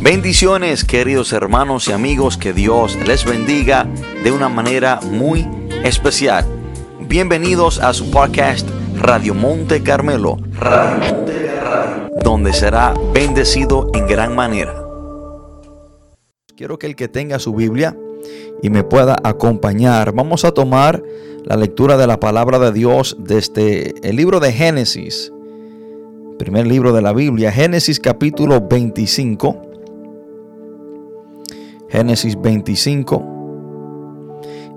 Bendiciones 0.00 0.84
queridos 0.84 1.32
hermanos 1.32 1.88
y 1.88 1.92
amigos, 1.92 2.36
que 2.36 2.52
Dios 2.52 2.98
les 3.06 3.24
bendiga 3.24 3.88
de 4.22 4.30
una 4.30 4.50
manera 4.50 5.00
muy 5.00 5.48
especial. 5.84 6.44
Bienvenidos 7.00 7.80
a 7.80 7.94
su 7.94 8.10
podcast 8.10 8.68
Radio 8.94 9.34
Monte 9.34 9.82
Carmelo, 9.82 10.36
donde 12.22 12.52
será 12.52 12.94
bendecido 13.14 13.90
en 13.94 14.06
gran 14.06 14.34
manera. 14.34 14.74
Quiero 16.56 16.78
que 16.78 16.86
el 16.86 16.94
que 16.94 17.08
tenga 17.08 17.38
su 17.38 17.54
Biblia 17.54 17.96
y 18.62 18.68
me 18.68 18.84
pueda 18.84 19.16
acompañar, 19.24 20.12
vamos 20.12 20.44
a 20.44 20.52
tomar 20.52 21.02
la 21.44 21.56
lectura 21.56 21.96
de 21.96 22.06
la 22.06 22.20
palabra 22.20 22.58
de 22.58 22.72
Dios 22.72 23.16
desde 23.18 23.94
el 24.06 24.16
libro 24.16 24.40
de 24.40 24.52
Génesis, 24.52 25.32
primer 26.38 26.66
libro 26.66 26.92
de 26.92 27.00
la 27.00 27.14
Biblia, 27.14 27.50
Génesis 27.50 27.98
capítulo 27.98 28.60
25. 28.60 29.65
Génesis 31.96 32.38
25. 32.38 33.24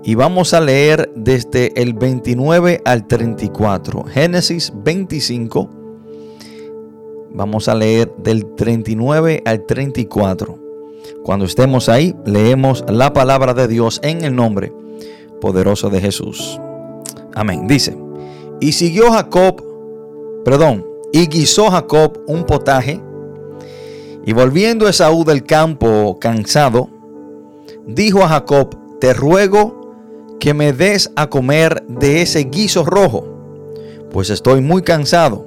Y 0.02 0.14
vamos 0.14 0.54
a 0.54 0.60
leer 0.62 1.12
desde 1.14 1.78
el 1.78 1.92
29 1.92 2.80
al 2.86 3.06
34. 3.06 4.04
Génesis 4.04 4.72
25. 4.74 5.68
Vamos 7.34 7.68
a 7.68 7.74
leer 7.74 8.10
del 8.16 8.54
39 8.54 9.42
al 9.44 9.66
34. 9.66 10.58
Cuando 11.22 11.44
estemos 11.44 11.90
ahí, 11.90 12.16
leemos 12.24 12.86
la 12.88 13.12
palabra 13.12 13.52
de 13.52 13.68
Dios 13.68 14.00
en 14.02 14.24
el 14.24 14.34
nombre 14.34 14.72
poderoso 15.42 15.90
de 15.90 16.00
Jesús. 16.00 16.58
Amén. 17.34 17.66
Dice, 17.66 17.98
y 18.60 18.72
siguió 18.72 19.12
Jacob, 19.12 19.62
perdón, 20.42 20.86
y 21.12 21.26
guisó 21.26 21.70
Jacob 21.70 22.18
un 22.26 22.46
potaje, 22.46 22.98
y 24.24 24.32
volviendo 24.32 24.88
Esaú 24.88 25.24
del 25.24 25.44
campo 25.44 26.18
cansado, 26.18 26.88
dijo 27.86 28.22
a 28.22 28.28
Jacob, 28.28 28.76
te 29.00 29.12
ruego 29.12 29.80
que 30.38 30.54
me 30.54 30.72
des 30.72 31.10
a 31.16 31.28
comer 31.28 31.84
de 31.86 32.22
ese 32.22 32.44
guiso 32.44 32.84
rojo, 32.84 33.26
pues 34.10 34.30
estoy 34.30 34.60
muy 34.60 34.82
cansado. 34.82 35.46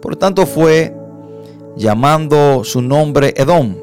Por 0.00 0.16
tanto 0.16 0.46
fue 0.46 0.94
llamando 1.76 2.64
su 2.64 2.82
nombre 2.82 3.34
Edom. 3.36 3.74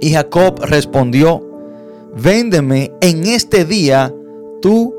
Y 0.00 0.12
Jacob 0.12 0.60
respondió, 0.62 1.46
véndeme 2.16 2.92
en 3.00 3.26
este 3.26 3.64
día 3.64 4.14
tu 4.62 4.94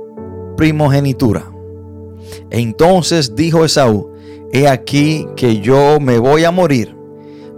primogenitura. 0.55 1.51
Entonces 2.49 3.35
dijo 3.35 3.65
Esaú, 3.65 4.11
he 4.51 4.67
aquí 4.67 5.27
que 5.35 5.59
yo 5.59 5.99
me 5.99 6.19
voy 6.19 6.43
a 6.43 6.51
morir. 6.51 6.95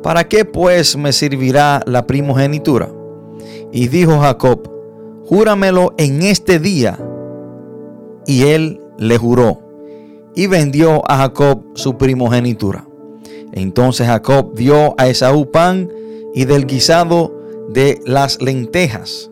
¿Para 0.02 0.28
qué 0.28 0.46
pues 0.46 0.98
me 0.98 1.14
servirá 1.14 1.82
la 1.86 2.06
primogenitura? 2.06 2.90
Y 3.74 3.88
dijo 3.88 4.20
Jacob, 4.20 4.72
júramelo 5.26 5.96
en 5.98 6.22
este 6.22 6.60
día. 6.60 7.00
Y 8.28 8.44
él 8.44 8.80
le 9.00 9.18
juró 9.18 9.60
y 10.36 10.46
vendió 10.46 11.02
a 11.10 11.18
Jacob 11.18 11.64
su 11.74 11.98
primogenitura. 11.98 12.88
Entonces 13.52 14.06
Jacob 14.06 14.54
dio 14.54 14.94
a 15.00 15.08
Esaú 15.08 15.50
pan 15.50 15.90
y 16.36 16.46
del 16.46 16.68
guisado 16.68 17.34
de 17.70 18.00
las 18.06 18.40
lentejas. 18.42 19.32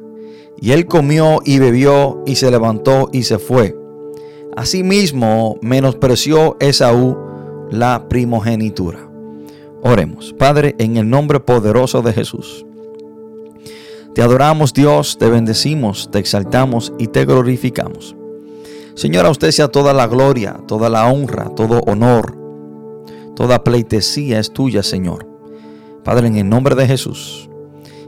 Y 0.59 0.72
él 0.72 0.88
comió 0.88 1.39
y 1.45 1.59
bebió 1.59 2.23
y 2.26 2.36
se 2.36 2.50
levantó 2.50 3.09
y 3.14 3.23
se 3.23 3.38
fue. 3.38 3.78
Asimismo 4.58 5.58
menospreció 5.61 6.58
Esaú 6.59 7.16
la 7.70 8.08
primogenitura. 8.09 9.08
Oremos, 9.83 10.33
Padre, 10.33 10.76
en 10.80 10.98
el 10.98 11.08
nombre 11.08 11.39
poderoso 11.39 12.02
de 12.02 12.14
Jesús. 12.14 12.66
Te 14.14 14.22
adoramos 14.22 14.73
Dios, 14.73 15.17
te 15.17 15.30
bendecimos, 15.30 16.09
te 16.12 16.20
exaltamos 16.20 16.92
y 17.00 17.08
te 17.08 17.26
glorificamos. 17.26 18.16
Señor, 18.94 19.26
a 19.26 19.30
usted 19.30 19.52
sea 19.52 19.70
toda 19.70 19.94
la 19.94 20.08
gloria, 20.08 20.60
toda 20.67 20.89
la 20.89 21.10
honra, 21.10 21.49
todo 21.55 21.80
honor, 21.88 22.38
toda 23.36 23.64
pleitesía 23.64 24.39
es 24.39 24.52
tuya, 24.52 24.83
Señor. 24.83 25.26
Padre, 26.04 26.27
en 26.27 26.36
el 26.36 26.49
nombre 26.49 26.76
de 26.76 26.88
Jesús, 26.88 27.49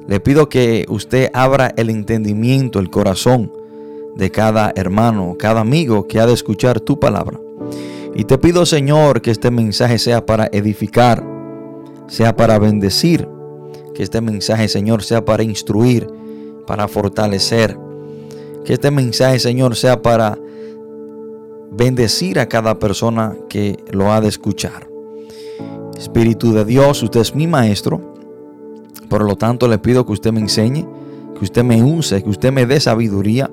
le 0.07 0.19
pido 0.19 0.49
que 0.49 0.85
usted 0.89 1.29
abra 1.33 1.73
el 1.77 1.89
entendimiento, 1.89 2.79
el 2.79 2.89
corazón 2.89 3.51
de 4.17 4.29
cada 4.29 4.73
hermano, 4.75 5.37
cada 5.39 5.61
amigo 5.61 6.07
que 6.07 6.19
ha 6.19 6.25
de 6.25 6.33
escuchar 6.33 6.81
tu 6.81 6.99
palabra. 6.99 7.39
Y 8.13 8.25
te 8.25 8.37
pido, 8.37 8.65
Señor, 8.65 9.21
que 9.21 9.31
este 9.31 9.51
mensaje 9.51 9.97
sea 9.99 10.25
para 10.25 10.49
edificar, 10.51 11.25
sea 12.07 12.35
para 12.35 12.59
bendecir, 12.59 13.27
que 13.93 14.03
este 14.03 14.21
mensaje, 14.21 14.67
Señor, 14.67 15.03
sea 15.03 15.23
para 15.23 15.43
instruir, 15.43 16.07
para 16.65 16.87
fortalecer. 16.87 17.77
Que 18.65 18.73
este 18.73 18.91
mensaje, 18.91 19.39
Señor, 19.39 19.75
sea 19.75 20.01
para 20.01 20.37
bendecir 21.71 22.39
a 22.39 22.47
cada 22.47 22.79
persona 22.79 23.35
que 23.49 23.77
lo 23.91 24.11
ha 24.11 24.21
de 24.21 24.29
escuchar. 24.29 24.87
Espíritu 25.97 26.53
de 26.53 26.65
Dios, 26.65 27.03
usted 27.03 27.21
es 27.21 27.35
mi 27.35 27.47
maestro. 27.47 28.13
Por 29.09 29.23
lo 29.23 29.35
tanto, 29.35 29.67
le 29.67 29.77
pido 29.77 30.05
que 30.05 30.13
usted 30.13 30.31
me 30.31 30.39
enseñe, 30.39 30.87
que 31.37 31.43
usted 31.43 31.63
me 31.63 31.83
use, 31.83 32.23
que 32.23 32.29
usted 32.29 32.51
me 32.51 32.65
dé 32.65 32.79
sabiduría 32.79 33.51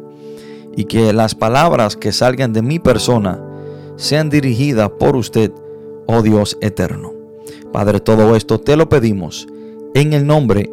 y 0.77 0.85
que 0.85 1.13
las 1.13 1.35
palabras 1.35 1.97
que 1.97 2.13
salgan 2.13 2.53
de 2.53 2.63
mi 2.63 2.79
persona 2.79 3.45
sean 3.97 4.31
dirigidas 4.31 4.91
por 4.99 5.17
usted, 5.17 5.53
oh 6.07 6.23
Dios 6.23 6.57
eterno. 6.61 7.13
Padre, 7.73 8.01
todo 8.01 8.37
esto 8.37 8.59
te 8.59 8.77
lo 8.77 8.89
pedimos 8.89 9.47
en 9.95 10.13
el 10.13 10.27
nombre 10.27 10.71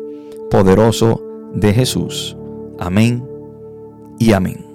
poderoso 0.50 1.22
de 1.53 1.73
Jesús. 1.73 2.38
Amén 2.79 3.23
y 4.19 4.33
amén. 4.33 4.66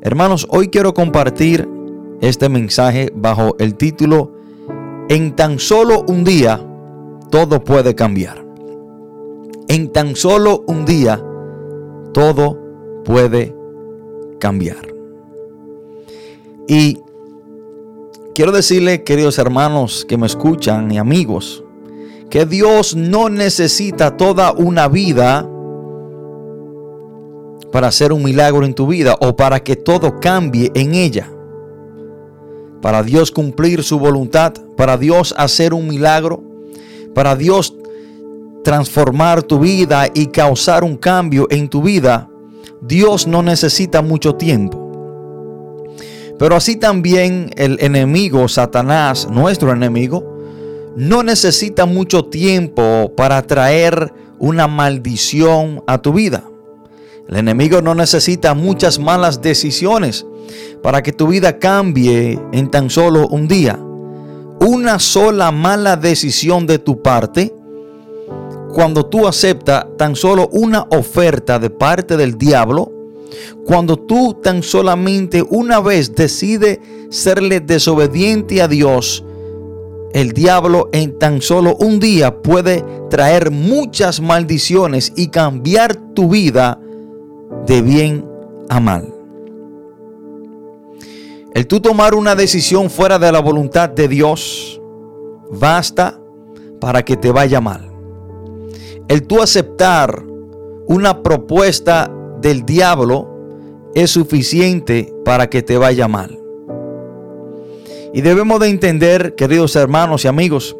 Hermanos, 0.00 0.46
hoy 0.50 0.68
quiero 0.68 0.94
compartir 0.94 1.68
este 2.20 2.48
mensaje 2.48 3.10
bajo 3.14 3.56
el 3.58 3.74
título 3.74 4.32
En 5.08 5.34
tan 5.34 5.58
solo 5.58 6.04
un 6.08 6.24
día 6.24 6.60
todo 7.30 7.64
puede 7.64 7.94
cambiar. 7.94 8.44
En 9.68 9.90
tan 9.92 10.14
solo 10.14 10.62
un 10.66 10.84
día 10.84 11.22
todo 12.12 12.58
puede 13.04 13.54
cambiar. 14.38 14.94
Y 16.68 17.00
quiero 18.34 18.52
decirle, 18.52 19.04
queridos 19.04 19.38
hermanos 19.38 20.06
que 20.08 20.16
me 20.16 20.26
escuchan 20.26 20.90
y 20.92 20.98
amigos, 20.98 21.63
que 22.30 22.46
Dios 22.46 22.96
no 22.96 23.28
necesita 23.28 24.16
toda 24.16 24.52
una 24.52 24.88
vida 24.88 25.48
para 27.72 27.88
hacer 27.88 28.12
un 28.12 28.22
milagro 28.22 28.64
en 28.64 28.74
tu 28.74 28.86
vida 28.86 29.16
o 29.20 29.34
para 29.34 29.60
que 29.60 29.76
todo 29.76 30.20
cambie 30.20 30.70
en 30.74 30.94
ella. 30.94 31.28
Para 32.80 33.02
Dios 33.02 33.30
cumplir 33.30 33.82
su 33.82 33.98
voluntad, 33.98 34.52
para 34.76 34.96
Dios 34.96 35.34
hacer 35.36 35.74
un 35.74 35.88
milagro, 35.88 36.42
para 37.14 37.34
Dios 37.34 37.74
transformar 38.62 39.42
tu 39.42 39.58
vida 39.58 40.06
y 40.14 40.26
causar 40.26 40.84
un 40.84 40.96
cambio 40.96 41.46
en 41.50 41.68
tu 41.68 41.82
vida, 41.82 42.28
Dios 42.80 43.26
no 43.26 43.42
necesita 43.42 44.02
mucho 44.02 44.34
tiempo. 44.34 44.80
Pero 46.38 46.56
así 46.56 46.76
también 46.76 47.50
el 47.56 47.78
enemigo, 47.80 48.48
Satanás, 48.48 49.28
nuestro 49.30 49.72
enemigo, 49.72 50.33
no 50.96 51.22
necesita 51.22 51.86
mucho 51.86 52.26
tiempo 52.26 53.12
para 53.16 53.42
traer 53.42 54.12
una 54.38 54.68
maldición 54.68 55.82
a 55.86 56.00
tu 56.00 56.12
vida. 56.12 56.44
El 57.28 57.36
enemigo 57.36 57.80
no 57.80 57.94
necesita 57.94 58.54
muchas 58.54 58.98
malas 58.98 59.40
decisiones 59.40 60.26
para 60.82 61.02
que 61.02 61.12
tu 61.12 61.28
vida 61.28 61.58
cambie 61.58 62.38
en 62.52 62.70
tan 62.70 62.90
solo 62.90 63.26
un 63.28 63.48
día. 63.48 63.78
Una 64.60 64.98
sola 64.98 65.50
mala 65.50 65.96
decisión 65.96 66.66
de 66.66 66.78
tu 66.78 67.02
parte, 67.02 67.54
cuando 68.72 69.06
tú 69.06 69.26
aceptas 69.26 69.86
tan 69.96 70.14
solo 70.16 70.48
una 70.52 70.86
oferta 70.90 71.58
de 71.58 71.70
parte 71.70 72.16
del 72.16 72.36
diablo, 72.36 72.92
cuando 73.64 73.96
tú 73.96 74.34
tan 74.42 74.62
solamente 74.62 75.42
una 75.42 75.80
vez 75.80 76.14
decides 76.14 76.78
serle 77.10 77.60
desobediente 77.60 78.60
a 78.60 78.68
Dios, 78.68 79.24
el 80.14 80.30
diablo 80.32 80.88
en 80.92 81.18
tan 81.18 81.42
solo 81.42 81.74
un 81.76 81.98
día 81.98 82.40
puede 82.40 82.84
traer 83.10 83.50
muchas 83.50 84.20
maldiciones 84.20 85.12
y 85.16 85.28
cambiar 85.28 85.96
tu 86.14 86.28
vida 86.28 86.80
de 87.66 87.82
bien 87.82 88.24
a 88.68 88.78
mal. 88.78 89.12
El 91.52 91.66
tú 91.66 91.80
tomar 91.80 92.14
una 92.14 92.36
decisión 92.36 92.90
fuera 92.90 93.18
de 93.18 93.32
la 93.32 93.40
voluntad 93.40 93.88
de 93.88 94.06
Dios 94.06 94.80
basta 95.50 96.20
para 96.80 97.04
que 97.04 97.16
te 97.16 97.32
vaya 97.32 97.60
mal. 97.60 97.90
El 99.08 99.26
tú 99.26 99.42
aceptar 99.42 100.24
una 100.86 101.24
propuesta 101.24 102.08
del 102.40 102.64
diablo 102.64 103.28
es 103.96 104.12
suficiente 104.12 105.12
para 105.24 105.50
que 105.50 105.62
te 105.62 105.76
vaya 105.76 106.06
mal. 106.06 106.43
Y 108.14 108.20
debemos 108.20 108.60
de 108.60 108.68
entender, 108.68 109.34
queridos 109.34 109.74
hermanos 109.74 110.24
y 110.24 110.28
amigos, 110.28 110.76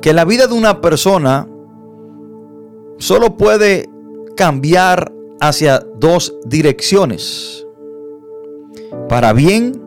que 0.00 0.12
la 0.12 0.24
vida 0.24 0.46
de 0.46 0.54
una 0.54 0.80
persona 0.80 1.48
solo 2.98 3.36
puede 3.36 3.90
cambiar 4.36 5.12
hacia 5.40 5.80
dos 5.96 6.36
direcciones, 6.46 7.66
para 9.08 9.32
bien 9.32 9.82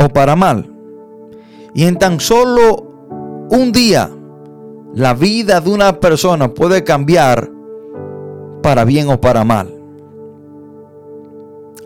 o 0.00 0.08
para 0.08 0.36
mal. 0.36 0.74
Y 1.74 1.84
en 1.84 1.98
tan 1.98 2.18
solo 2.18 3.46
un 3.50 3.72
día, 3.72 4.10
la 4.94 5.12
vida 5.12 5.60
de 5.60 5.68
una 5.68 6.00
persona 6.00 6.54
puede 6.54 6.82
cambiar 6.82 7.50
para 8.62 8.86
bien 8.86 9.10
o 9.10 9.20
para 9.20 9.44
mal. 9.44 9.68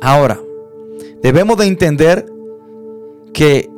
Ahora, 0.00 0.40
debemos 1.20 1.56
de 1.56 1.66
entender 1.66 2.29
que 3.32 3.70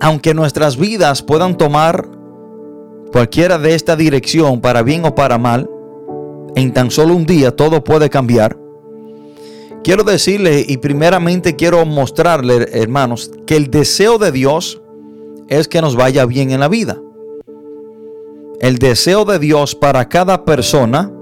aunque 0.00 0.34
nuestras 0.34 0.76
vidas 0.76 1.22
puedan 1.22 1.56
tomar 1.56 2.08
cualquiera 3.12 3.58
de 3.58 3.74
esta 3.74 3.96
dirección 3.96 4.60
para 4.60 4.82
bien 4.82 5.04
o 5.04 5.14
para 5.14 5.38
mal, 5.38 5.70
en 6.56 6.72
tan 6.72 6.90
solo 6.90 7.14
un 7.14 7.26
día 7.26 7.54
todo 7.54 7.84
puede 7.84 8.10
cambiar. 8.10 8.58
Quiero 9.82 10.02
decirle 10.02 10.64
y 10.66 10.78
primeramente 10.78 11.56
quiero 11.56 11.84
mostrarle, 11.84 12.68
hermanos, 12.72 13.30
que 13.46 13.56
el 13.56 13.70
deseo 13.70 14.18
de 14.18 14.32
Dios 14.32 14.80
es 15.48 15.68
que 15.68 15.82
nos 15.82 15.94
vaya 15.94 16.24
bien 16.24 16.50
en 16.50 16.60
la 16.60 16.68
vida. 16.68 16.98
El 18.60 18.78
deseo 18.78 19.26
de 19.26 19.38
Dios 19.38 19.74
para 19.74 20.08
cada 20.08 20.44
persona 20.44 21.12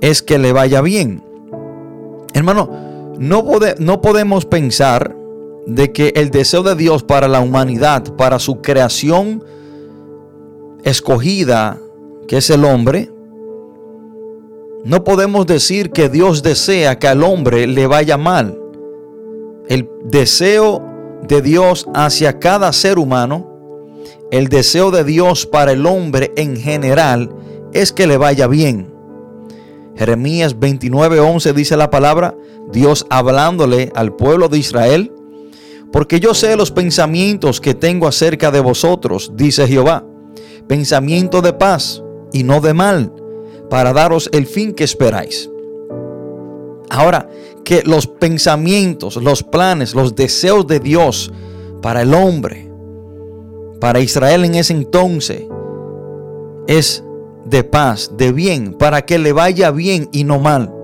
es 0.00 0.22
que 0.22 0.38
le 0.38 0.52
vaya 0.52 0.80
bien. 0.80 1.24
Hermano, 2.34 2.70
no, 3.18 3.44
no 3.78 4.00
podemos 4.00 4.44
pensar 4.44 5.17
de 5.68 5.92
que 5.92 6.14
el 6.16 6.30
deseo 6.30 6.62
de 6.62 6.74
Dios 6.74 7.02
para 7.02 7.28
la 7.28 7.40
humanidad, 7.40 8.16
para 8.16 8.38
su 8.38 8.62
creación 8.62 9.44
escogida, 10.82 11.78
que 12.26 12.38
es 12.38 12.48
el 12.48 12.64
hombre, 12.64 13.12
no 14.82 15.04
podemos 15.04 15.46
decir 15.46 15.90
que 15.90 16.08
Dios 16.08 16.42
desea 16.42 16.98
que 16.98 17.06
al 17.06 17.22
hombre 17.22 17.66
le 17.66 17.86
vaya 17.86 18.16
mal. 18.16 18.58
El 19.68 19.90
deseo 20.04 20.82
de 21.28 21.42
Dios 21.42 21.86
hacia 21.92 22.38
cada 22.38 22.72
ser 22.72 22.98
humano, 22.98 23.46
el 24.30 24.48
deseo 24.48 24.90
de 24.90 25.04
Dios 25.04 25.44
para 25.44 25.72
el 25.72 25.84
hombre 25.84 26.32
en 26.36 26.56
general 26.56 27.28
es 27.74 27.92
que 27.92 28.06
le 28.06 28.16
vaya 28.16 28.46
bien. 28.46 28.90
Jeremías 29.96 30.58
29:11 30.58 31.52
dice 31.52 31.76
la 31.76 31.90
palabra, 31.90 32.34
Dios 32.72 33.04
hablándole 33.10 33.92
al 33.94 34.14
pueblo 34.16 34.48
de 34.48 34.56
Israel, 34.56 35.12
porque 35.92 36.20
yo 36.20 36.34
sé 36.34 36.56
los 36.56 36.70
pensamientos 36.70 37.60
que 37.60 37.74
tengo 37.74 38.06
acerca 38.06 38.50
de 38.50 38.60
vosotros, 38.60 39.32
dice 39.34 39.66
Jehová, 39.66 40.04
pensamiento 40.66 41.40
de 41.42 41.52
paz 41.52 42.02
y 42.32 42.42
no 42.42 42.60
de 42.60 42.74
mal 42.74 43.12
para 43.70 43.92
daros 43.92 44.28
el 44.32 44.46
fin 44.46 44.74
que 44.74 44.84
esperáis. 44.84 45.50
Ahora, 46.90 47.28
que 47.64 47.82
los 47.84 48.06
pensamientos, 48.06 49.16
los 49.16 49.42
planes, 49.42 49.94
los 49.94 50.14
deseos 50.14 50.66
de 50.66 50.80
Dios 50.80 51.30
para 51.82 52.02
el 52.02 52.14
hombre, 52.14 52.70
para 53.80 54.00
Israel 54.00 54.44
en 54.44 54.54
ese 54.54 54.72
entonces, 54.72 55.44
es 56.66 57.04
de 57.44 57.64
paz, 57.64 58.12
de 58.16 58.32
bien, 58.32 58.74
para 58.74 59.02
que 59.02 59.18
le 59.18 59.32
vaya 59.32 59.70
bien 59.70 60.08
y 60.12 60.24
no 60.24 60.38
mal. 60.38 60.74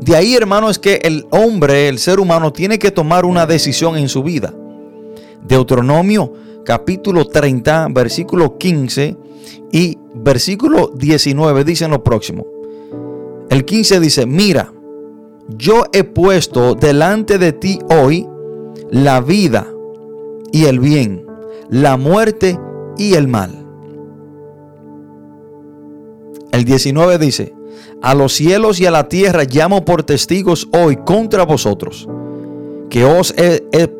De 0.00 0.14
ahí, 0.14 0.34
hermano, 0.34 0.70
es 0.70 0.78
que 0.78 1.00
el 1.02 1.26
hombre, 1.30 1.88
el 1.88 1.98
ser 1.98 2.20
humano, 2.20 2.52
tiene 2.52 2.78
que 2.78 2.90
tomar 2.90 3.24
una 3.24 3.46
decisión 3.46 3.96
en 3.96 4.08
su 4.08 4.22
vida. 4.22 4.54
Deuteronomio 5.42 6.32
capítulo 6.64 7.24
30, 7.24 7.88
versículo 7.90 8.58
15 8.58 9.16
y 9.72 9.96
versículo 10.14 10.92
19 10.94 11.64
dicen 11.64 11.90
lo 11.90 12.04
próximo. 12.04 12.46
El 13.48 13.64
15 13.64 14.00
dice, 14.00 14.26
mira, 14.26 14.72
yo 15.48 15.84
he 15.92 16.04
puesto 16.04 16.74
delante 16.74 17.38
de 17.38 17.52
ti 17.52 17.78
hoy 17.88 18.28
la 18.90 19.22
vida 19.22 19.66
y 20.52 20.66
el 20.66 20.78
bien, 20.78 21.24
la 21.70 21.96
muerte 21.96 22.58
y 22.98 23.14
el 23.14 23.28
mal. 23.28 23.64
El 26.52 26.64
19 26.64 27.18
dice, 27.18 27.54
a 28.02 28.14
los 28.14 28.34
cielos 28.34 28.80
y 28.80 28.86
a 28.86 28.90
la 28.90 29.08
tierra 29.08 29.44
llamo 29.44 29.84
por 29.84 30.02
testigos 30.02 30.68
hoy 30.72 30.96
contra 30.96 31.44
vosotros, 31.44 32.08
que 32.90 33.04
os 33.04 33.34
he, 33.36 33.98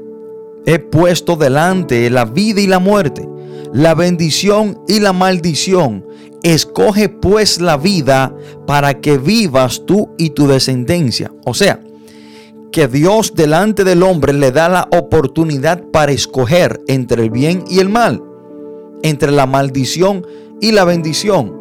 puesto 0.90 1.36
delante 1.36 2.10
la 2.10 2.24
vida 2.24 2.60
y 2.60 2.66
la 2.66 2.78
muerte 2.78 3.28
la 3.72 3.94
bendición 3.94 4.80
y 4.86 5.00
la 5.00 5.12
maldición. 5.12 6.06
Escoge 6.42 7.08
pues 7.08 7.60
la 7.60 7.76
vida 7.76 8.34
para 8.66 9.00
que 9.00 9.18
vivas 9.18 9.84
tú 9.86 10.10
y 10.18 10.30
tu 10.30 10.46
descendencia. 10.46 11.32
O 11.44 11.54
sea, 11.54 11.80
que 12.70 12.86
Dios 12.86 13.34
delante 13.34 13.82
del 13.82 14.02
hombre 14.02 14.32
le 14.32 14.52
da 14.52 14.68
la 14.68 14.88
oportunidad 14.92 15.82
para 15.90 16.12
escoger 16.12 16.80
entre 16.86 17.22
el 17.22 17.30
bien 17.30 17.64
y 17.68 17.80
el 17.80 17.88
mal, 17.88 18.22
entre 19.02 19.32
la 19.32 19.46
maldición 19.46 20.26
y 20.60 20.72
la 20.72 20.84
bendición. 20.84 21.57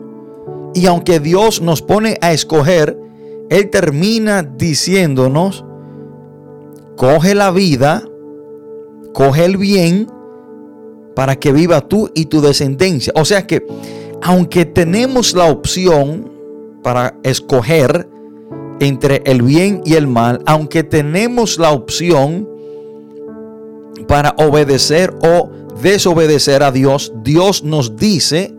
Y 0.77 0.85
aunque 0.85 1.19
Dios 1.19 1.59
nos 1.59 1.81
pone 1.81 2.19
a 2.21 2.33
escoger, 2.33 2.95
Él 3.49 3.71
termina 3.71 4.43
diciéndonos, 4.43 5.65
coge 6.95 7.33
la 7.33 7.49
vida, 7.49 8.03
coge 9.11 9.45
el 9.45 9.57
bien 9.57 10.07
para 11.15 11.37
que 11.37 11.51
viva 11.51 11.81
tú 11.81 12.11
y 12.13 12.25
tu 12.25 12.41
descendencia. 12.41 13.11
O 13.15 13.25
sea 13.25 13.47
que, 13.47 13.65
aunque 14.21 14.65
tenemos 14.65 15.33
la 15.33 15.45
opción 15.45 16.31
para 16.83 17.17
escoger 17.23 18.07
entre 18.79 19.23
el 19.25 19.41
bien 19.41 19.81
y 19.83 19.95
el 19.95 20.05
mal, 20.05 20.43
aunque 20.45 20.83
tenemos 20.83 21.57
la 21.57 21.71
opción 21.71 22.47
para 24.07 24.35
obedecer 24.37 25.11
o 25.23 25.49
desobedecer 25.81 26.61
a 26.61 26.71
Dios, 26.71 27.13
Dios 27.23 27.63
nos 27.63 27.95
dice 27.95 28.53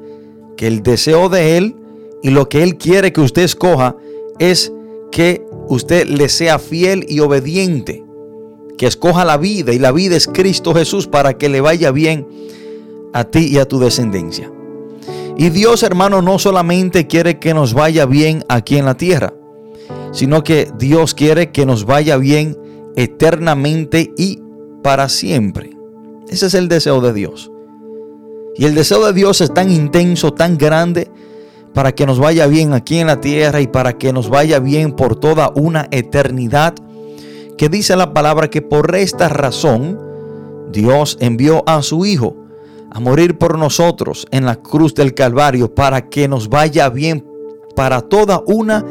que 0.57 0.67
el 0.67 0.83
deseo 0.83 1.29
de 1.29 1.59
Él 1.59 1.78
y 2.23 2.31
lo 2.31 2.49
que 2.49 2.63
Él 2.63 2.77
quiere 2.77 3.13
que 3.13 3.21
usted 3.21 3.43
escoja 3.43 3.97
es 4.39 4.73
que 5.11 5.45
usted 5.69 6.07
le 6.07 6.29
sea 6.29 6.59
fiel 6.59 7.05
y 7.09 7.21
obediente 7.21 8.05
que 8.79 8.87
escoja 8.87 9.27
la 9.27 9.37
vida 9.37 9.75
y 9.75 9.79
la 9.79 9.93
vida 9.93 10.17
es 10.17 10.27
Cristo 10.27 10.73
Jesús 10.73 11.07
para 11.07 11.37
que 11.37 11.51
le 11.51 11.61
vaya 11.61 11.91
bien 11.91 12.27
a 13.13 13.25
ti 13.25 13.49
y 13.51 13.59
a 13.59 13.67
tu 13.67 13.79
descendencia. 13.79 14.51
Y 15.37 15.51
Dios, 15.51 15.83
hermano, 15.83 16.23
no 16.23 16.39
solamente 16.39 17.07
quiere 17.07 17.39
que 17.39 17.53
nos 17.53 17.75
vaya 17.75 18.07
bien 18.07 18.45
aquí 18.49 18.79
en 18.79 18.87
la 18.87 18.97
tierra, 18.97 19.35
sino 20.13 20.43
que 20.43 20.71
Dios 20.79 21.15
quiere 21.15 21.51
que 21.51 21.67
nos 21.67 21.85
vaya 21.85 22.17
bien 22.17 22.57
eternamente 22.97 24.13
y 24.17 24.41
para 24.83 25.09
siempre. 25.09 25.77
Ese 26.29 26.47
es 26.47 26.55
el 26.55 26.69
deseo 26.69 27.01
de 27.01 27.13
Dios. 27.13 27.51
Y 28.57 28.65
el 28.65 28.75
deseo 28.75 29.05
de 29.07 29.13
Dios 29.13 29.41
es 29.41 29.53
tan 29.53 29.71
intenso, 29.71 30.33
tan 30.33 30.59
grande, 30.59 31.11
para 31.75 31.93
que 31.93 32.07
nos 32.07 32.19
vaya 32.19 32.47
bien 32.47 32.73
aquí 32.73 32.99
en 32.99 33.07
la 33.07 33.21
tierra 33.21 33.61
y 33.61 33.67
para 33.67 33.99
que 33.99 34.13
nos 34.13 34.29
vaya 34.29 34.59
bien 34.59 34.93
por 34.93 35.17
toda 35.17 35.53
una 35.55 35.89
eternidad 35.91 36.75
que 37.57 37.69
dice 37.69 37.97
la 37.97 38.15
palabra 38.15 38.49
que 38.49 38.63
por 38.63 38.95
esta 38.95 39.29
razón 39.29 39.99
Dios 40.71 41.17
envió 41.21 41.63
a 41.67 41.83
su 41.83 42.07
Hijo 42.07 42.37
a 42.91 43.01
morir 43.01 43.37
por 43.37 43.59
nosotros 43.59 44.27
en 44.31 44.47
la 44.47 44.57
cruz 44.57 44.95
del 44.95 45.15
Calvario 45.15 45.75
para 45.75 46.09
que 46.09 46.29
nos 46.29 46.49
vaya 46.49 46.89
bien 46.89 47.27
para 47.77 48.01
toda 48.01 48.43
una 48.47 48.85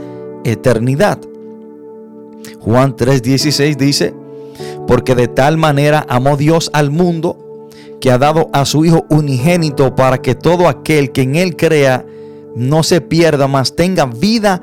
eternidad. 0.44 1.20
Juan 2.60 2.96
3:16 2.96 3.76
dice, 3.76 4.14
porque 4.88 5.16
de 5.16 5.28
tal 5.28 5.58
manera 5.58 6.06
amó 6.10 6.38
Dios 6.38 6.70
al 6.74 6.92
mundo 6.92 7.68
que 8.00 8.12
ha 8.12 8.18
dado 8.18 8.50
a 8.54 8.66
su 8.66 8.86
Hijo 8.86 9.06
unigénito 9.10 9.96
para 9.96 10.20
que 10.20 10.36
todo 10.36 10.68
aquel 10.68 11.12
que 11.12 11.22
en 11.22 11.36
Él 11.36 11.56
crea 11.56 12.06
no 12.58 12.84
se 12.84 13.02
pierda, 13.02 13.48
mas 13.48 13.76
tenga 13.76 14.06
vida 14.06 14.62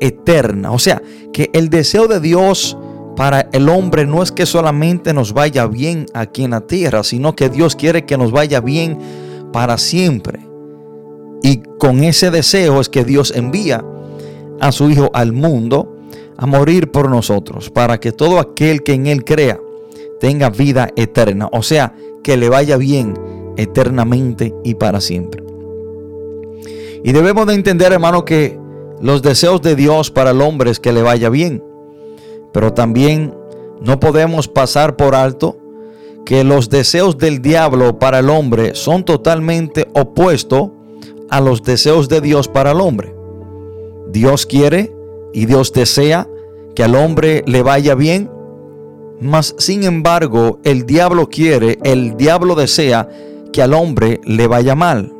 eterna. 0.00 0.72
O 0.72 0.78
sea, 0.78 1.02
que 1.32 1.50
el 1.52 1.70
deseo 1.70 2.06
de 2.06 2.20
Dios 2.20 2.76
para 3.16 3.48
el 3.52 3.68
hombre 3.68 4.06
no 4.06 4.22
es 4.22 4.32
que 4.32 4.46
solamente 4.46 5.12
nos 5.12 5.32
vaya 5.32 5.66
bien 5.66 6.06
aquí 6.14 6.44
en 6.44 6.52
la 6.52 6.62
tierra, 6.62 7.04
sino 7.04 7.34
que 7.34 7.48
Dios 7.48 7.76
quiere 7.76 8.04
que 8.04 8.16
nos 8.16 8.30
vaya 8.30 8.60
bien 8.60 8.98
para 9.52 9.78
siempre. 9.78 10.40
Y 11.42 11.62
con 11.78 12.04
ese 12.04 12.30
deseo 12.30 12.80
es 12.80 12.88
que 12.88 13.04
Dios 13.04 13.32
envía 13.34 13.84
a 14.60 14.72
su 14.72 14.90
Hijo 14.90 15.10
al 15.14 15.32
mundo 15.32 15.96
a 16.36 16.46
morir 16.46 16.90
por 16.90 17.10
nosotros, 17.10 17.70
para 17.70 18.00
que 18.00 18.12
todo 18.12 18.38
aquel 18.38 18.82
que 18.82 18.94
en 18.94 19.06
Él 19.06 19.24
crea 19.24 19.60
tenga 20.18 20.50
vida 20.50 20.90
eterna. 20.96 21.48
O 21.52 21.62
sea, 21.62 21.94
que 22.22 22.36
le 22.36 22.48
vaya 22.48 22.76
bien 22.76 23.14
eternamente 23.56 24.54
y 24.64 24.74
para 24.74 25.00
siempre. 25.00 25.49
Y 27.02 27.12
debemos 27.12 27.46
de 27.46 27.54
entender, 27.54 27.92
hermano, 27.92 28.24
que 28.24 28.58
los 29.00 29.22
deseos 29.22 29.62
de 29.62 29.76
Dios 29.76 30.10
para 30.10 30.30
el 30.30 30.40
hombre 30.42 30.70
es 30.70 30.80
que 30.80 30.92
le 30.92 31.02
vaya 31.02 31.30
bien. 31.30 31.64
Pero 32.52 32.72
también 32.72 33.34
no 33.80 33.98
podemos 33.98 34.48
pasar 34.48 34.96
por 34.96 35.14
alto 35.14 35.56
que 36.26 36.44
los 36.44 36.68
deseos 36.68 37.16
del 37.16 37.40
diablo 37.40 37.98
para 37.98 38.18
el 38.18 38.28
hombre 38.28 38.74
son 38.74 39.04
totalmente 39.04 39.88
opuestos 39.94 40.70
a 41.30 41.40
los 41.40 41.62
deseos 41.62 42.08
de 42.08 42.20
Dios 42.20 42.48
para 42.48 42.72
el 42.72 42.80
hombre. 42.80 43.14
Dios 44.08 44.44
quiere 44.46 44.92
y 45.32 45.46
Dios 45.46 45.72
desea 45.72 46.28
que 46.74 46.82
al 46.82 46.94
hombre 46.94 47.42
le 47.46 47.62
vaya 47.62 47.94
bien, 47.94 48.30
mas 49.20 49.54
sin 49.58 49.84
embargo 49.84 50.58
el 50.64 50.86
diablo 50.86 51.28
quiere, 51.28 51.78
el 51.84 52.16
diablo 52.16 52.54
desea 52.54 53.08
que 53.52 53.62
al 53.62 53.74
hombre 53.74 54.20
le 54.24 54.46
vaya 54.46 54.74
mal. 54.74 55.12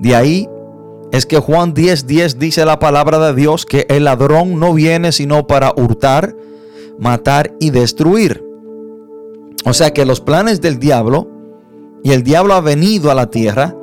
De 0.00 0.16
ahí 0.16 0.48
es 1.12 1.26
que 1.26 1.38
Juan 1.38 1.74
10:10 1.74 2.06
10 2.06 2.38
dice 2.38 2.64
la 2.64 2.78
palabra 2.78 3.18
de 3.18 3.34
Dios 3.34 3.66
que 3.66 3.86
el 3.90 4.04
ladrón 4.04 4.58
no 4.58 4.72
viene 4.72 5.12
sino 5.12 5.46
para 5.46 5.72
hurtar, 5.76 6.34
matar 6.98 7.54
y 7.60 7.70
destruir. 7.70 8.42
O 9.66 9.74
sea 9.74 9.92
que 9.92 10.06
los 10.06 10.22
planes 10.22 10.62
del 10.62 10.78
diablo, 10.78 11.28
y 12.02 12.12
el 12.12 12.22
diablo 12.22 12.54
ha 12.54 12.62
venido 12.62 13.10
a 13.10 13.14
la 13.14 13.28
tierra, 13.28 13.76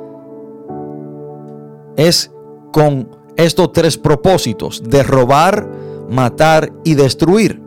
es 1.96 2.32
con 2.72 3.16
estos 3.36 3.72
tres 3.72 3.96
propósitos, 3.96 4.82
de 4.82 5.04
robar, 5.04 5.70
matar 6.10 6.72
y 6.82 6.94
destruir. 6.94 7.62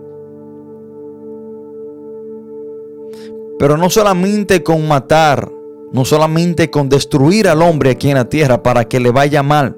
Pero 3.57 3.77
no 3.77 3.89
solamente 3.89 4.61
con 4.61 4.85
matar, 4.87 5.49
no 5.91 6.05
solamente 6.05 6.69
con 6.69 6.89
destruir 6.89 7.47
al 7.47 7.61
hombre 7.61 7.91
aquí 7.91 8.09
en 8.09 8.15
la 8.15 8.29
tierra 8.29 8.63
para 8.63 8.85
que 8.85 8.99
le 8.99 9.11
vaya 9.11 9.43
mal, 9.43 9.75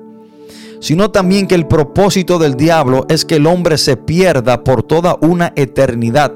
sino 0.79 1.11
también 1.11 1.47
que 1.47 1.55
el 1.55 1.67
propósito 1.67 2.39
del 2.39 2.55
diablo 2.55 3.05
es 3.09 3.25
que 3.25 3.35
el 3.35 3.47
hombre 3.47 3.77
se 3.77 3.97
pierda 3.97 4.63
por 4.63 4.83
toda 4.83 5.17
una 5.21 5.53
eternidad. 5.55 6.33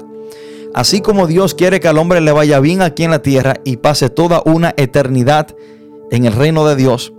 Así 0.74 1.00
como 1.00 1.26
Dios 1.26 1.54
quiere 1.54 1.80
que 1.80 1.88
al 1.88 1.98
hombre 1.98 2.20
le 2.20 2.32
vaya 2.32 2.60
bien 2.60 2.82
aquí 2.82 3.04
en 3.04 3.10
la 3.10 3.22
tierra 3.22 3.56
y 3.64 3.76
pase 3.76 4.10
toda 4.10 4.42
una 4.44 4.74
eternidad 4.76 5.54
en 6.10 6.24
el 6.24 6.32
reino 6.32 6.66
de 6.66 6.76
Dios, 6.76 7.12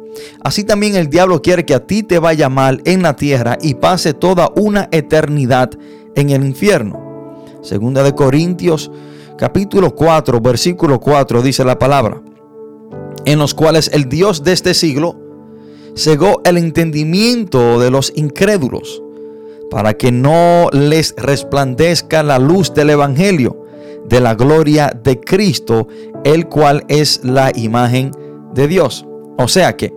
así 0.43 0.63
también 0.63 0.95
el 0.95 1.09
diablo 1.09 1.41
quiere 1.41 1.65
que 1.65 1.75
a 1.75 1.85
ti 1.85 2.03
te 2.03 2.19
vaya 2.19 2.49
mal 2.49 2.81
en 2.85 3.03
la 3.03 3.15
tierra 3.15 3.57
y 3.61 3.75
pase 3.75 4.13
toda 4.13 4.51
una 4.55 4.89
eternidad 4.91 5.69
en 6.15 6.31
el 6.31 6.43
infierno. 6.43 7.43
Segunda 7.61 8.03
de 8.03 8.15
Corintios 8.15 8.89
capítulo 9.37 9.93
4, 9.93 10.41
versículo 10.41 10.99
4 10.99 11.41
dice 11.41 11.63
la 11.63 11.77
palabra 11.77 12.21
en 13.29 13.37
los 13.37 13.53
cuales 13.53 13.91
el 13.93 14.09
Dios 14.09 14.43
de 14.43 14.53
este 14.53 14.73
siglo 14.73 15.15
cegó 15.95 16.41
el 16.45 16.57
entendimiento 16.57 17.79
de 17.79 17.91
los 17.91 18.11
incrédulos, 18.15 19.03
para 19.69 19.93
que 19.93 20.11
no 20.11 20.69
les 20.71 21.13
resplandezca 21.15 22.23
la 22.23 22.39
luz 22.39 22.73
del 22.73 22.89
Evangelio 22.89 23.67
de 24.05 24.19
la 24.19 24.33
gloria 24.33 24.91
de 25.03 25.19
Cristo, 25.19 25.87
el 26.23 26.47
cual 26.47 26.83
es 26.87 27.21
la 27.23 27.51
imagen 27.53 28.11
de 28.55 28.67
Dios. 28.67 29.05
O 29.37 29.47
sea 29.47 29.77
que 29.77 29.93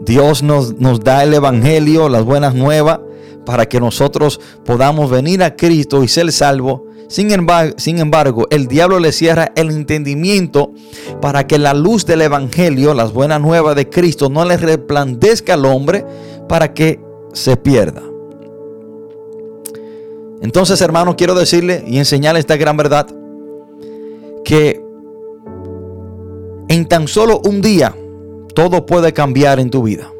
Dios 0.00 0.42
nos, 0.42 0.80
nos 0.80 1.00
da 1.00 1.22
el 1.22 1.34
Evangelio, 1.34 2.08
las 2.08 2.24
buenas 2.24 2.54
nuevas, 2.54 3.00
para 3.44 3.66
que 3.66 3.80
nosotros 3.80 4.40
podamos 4.64 5.10
venir 5.10 5.42
a 5.42 5.56
Cristo 5.56 6.02
y 6.02 6.08
ser 6.08 6.32
salvos 6.32 6.80
sin 7.08 7.30
embargo, 8.00 8.46
el 8.50 8.66
diablo 8.66 8.98
le 8.98 9.12
cierra 9.12 9.52
el 9.56 9.70
entendimiento 9.70 10.72
para 11.20 11.46
que 11.46 11.58
la 11.58 11.74
luz 11.74 12.06
del 12.06 12.22
Evangelio, 12.22 12.94
las 12.94 13.12
buenas 13.12 13.40
nuevas 13.40 13.76
de 13.76 13.88
Cristo, 13.88 14.28
no 14.28 14.44
le 14.44 14.56
resplandezca 14.56 15.54
al 15.54 15.64
hombre 15.64 16.04
para 16.48 16.72
que 16.72 17.00
se 17.32 17.56
pierda. 17.56 18.02
Entonces, 20.40 20.80
hermanos, 20.80 21.14
quiero 21.16 21.34
decirle 21.34 21.84
y 21.86 21.98
enseñarle 21.98 22.40
esta 22.40 22.56
gran 22.56 22.76
verdad, 22.76 23.06
que 24.44 24.82
en 26.68 26.86
tan 26.86 27.06
solo 27.06 27.40
un 27.44 27.60
día 27.60 27.94
todo 28.54 28.86
puede 28.86 29.12
cambiar 29.12 29.60
en 29.60 29.70
tu 29.70 29.82
vida. 29.82 30.10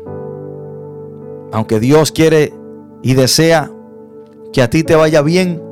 Aunque 1.52 1.78
Dios 1.78 2.10
quiere 2.10 2.52
y 3.04 3.12
desea 3.12 3.70
que 4.50 4.62
a 4.62 4.70
ti 4.70 4.82
te 4.82 4.94
vaya 4.94 5.20
bien, 5.20 5.62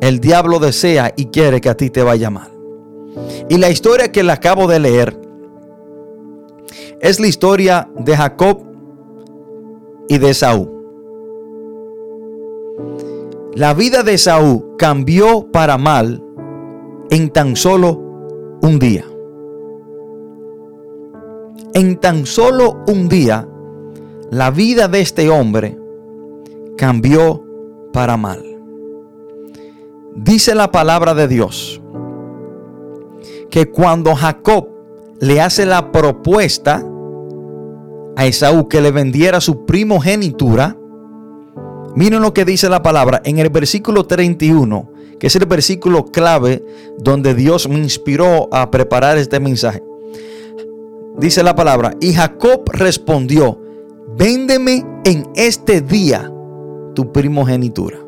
el 0.00 0.20
diablo 0.20 0.60
desea 0.60 1.12
y 1.16 1.26
quiere 1.26 1.60
que 1.60 1.68
a 1.68 1.76
ti 1.76 1.90
te 1.90 2.04
vaya 2.04 2.30
mal. 2.30 2.52
Y 3.48 3.58
la 3.58 3.70
historia 3.70 4.12
que 4.12 4.22
le 4.22 4.30
acabo 4.30 4.68
de 4.68 4.78
leer 4.78 5.20
es 7.00 7.18
la 7.18 7.26
historia 7.26 7.90
de 7.98 8.16
Jacob 8.16 8.62
y 10.08 10.18
de 10.18 10.32
Saúl. 10.32 10.70
La 13.56 13.74
vida 13.74 14.04
de 14.04 14.16
Saúl 14.16 14.76
cambió 14.78 15.50
para 15.50 15.76
mal 15.76 16.22
en 17.10 17.30
tan 17.30 17.56
solo 17.56 18.00
un 18.62 18.78
día. 18.78 19.04
En 21.72 21.96
tan 21.96 22.26
solo 22.26 22.84
un 22.86 23.08
día, 23.08 23.48
la 24.30 24.52
vida 24.52 24.86
de 24.86 25.00
este 25.00 25.28
hombre 25.30 25.83
cambió 26.76 27.44
para 27.92 28.16
mal. 28.16 28.42
Dice 30.16 30.54
la 30.54 30.70
palabra 30.70 31.14
de 31.14 31.28
Dios 31.28 31.80
que 33.50 33.70
cuando 33.70 34.14
Jacob 34.14 34.68
le 35.20 35.40
hace 35.40 35.66
la 35.66 35.92
propuesta 35.92 36.84
a 38.16 38.26
Esaú 38.26 38.68
que 38.68 38.80
le 38.80 38.90
vendiera 38.90 39.40
su 39.40 39.64
primogenitura, 39.64 40.76
miren 41.94 42.22
lo 42.22 42.34
que 42.34 42.44
dice 42.44 42.68
la 42.68 42.82
palabra 42.82 43.22
en 43.24 43.38
el 43.38 43.50
versículo 43.50 44.06
31, 44.06 44.90
que 45.18 45.28
es 45.28 45.36
el 45.36 45.46
versículo 45.46 46.06
clave 46.06 46.64
donde 46.98 47.34
Dios 47.34 47.68
me 47.68 47.78
inspiró 47.78 48.48
a 48.52 48.70
preparar 48.70 49.18
este 49.18 49.38
mensaje. 49.40 49.82
Dice 51.18 51.44
la 51.44 51.54
palabra, 51.54 51.94
y 52.00 52.12
Jacob 52.12 52.64
respondió, 52.72 53.60
véndeme 54.16 54.84
en 55.04 55.28
este 55.36 55.80
día 55.80 56.33
tu 56.94 57.12
primogenitura. 57.12 57.98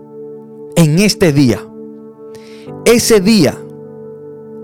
En 0.77 0.99
este 0.99 1.33
día 1.33 1.61
ese 2.85 3.21
día, 3.21 3.57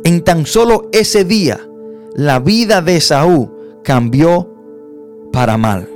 en 0.04 0.22
tan 0.22 0.46
solo 0.46 0.88
ese 0.92 1.24
día, 1.24 1.60
la 2.14 2.38
vida 2.38 2.82
de 2.82 3.00
Saúl 3.00 3.50
cambió 3.82 4.48
para 5.32 5.56
mal. 5.56 5.88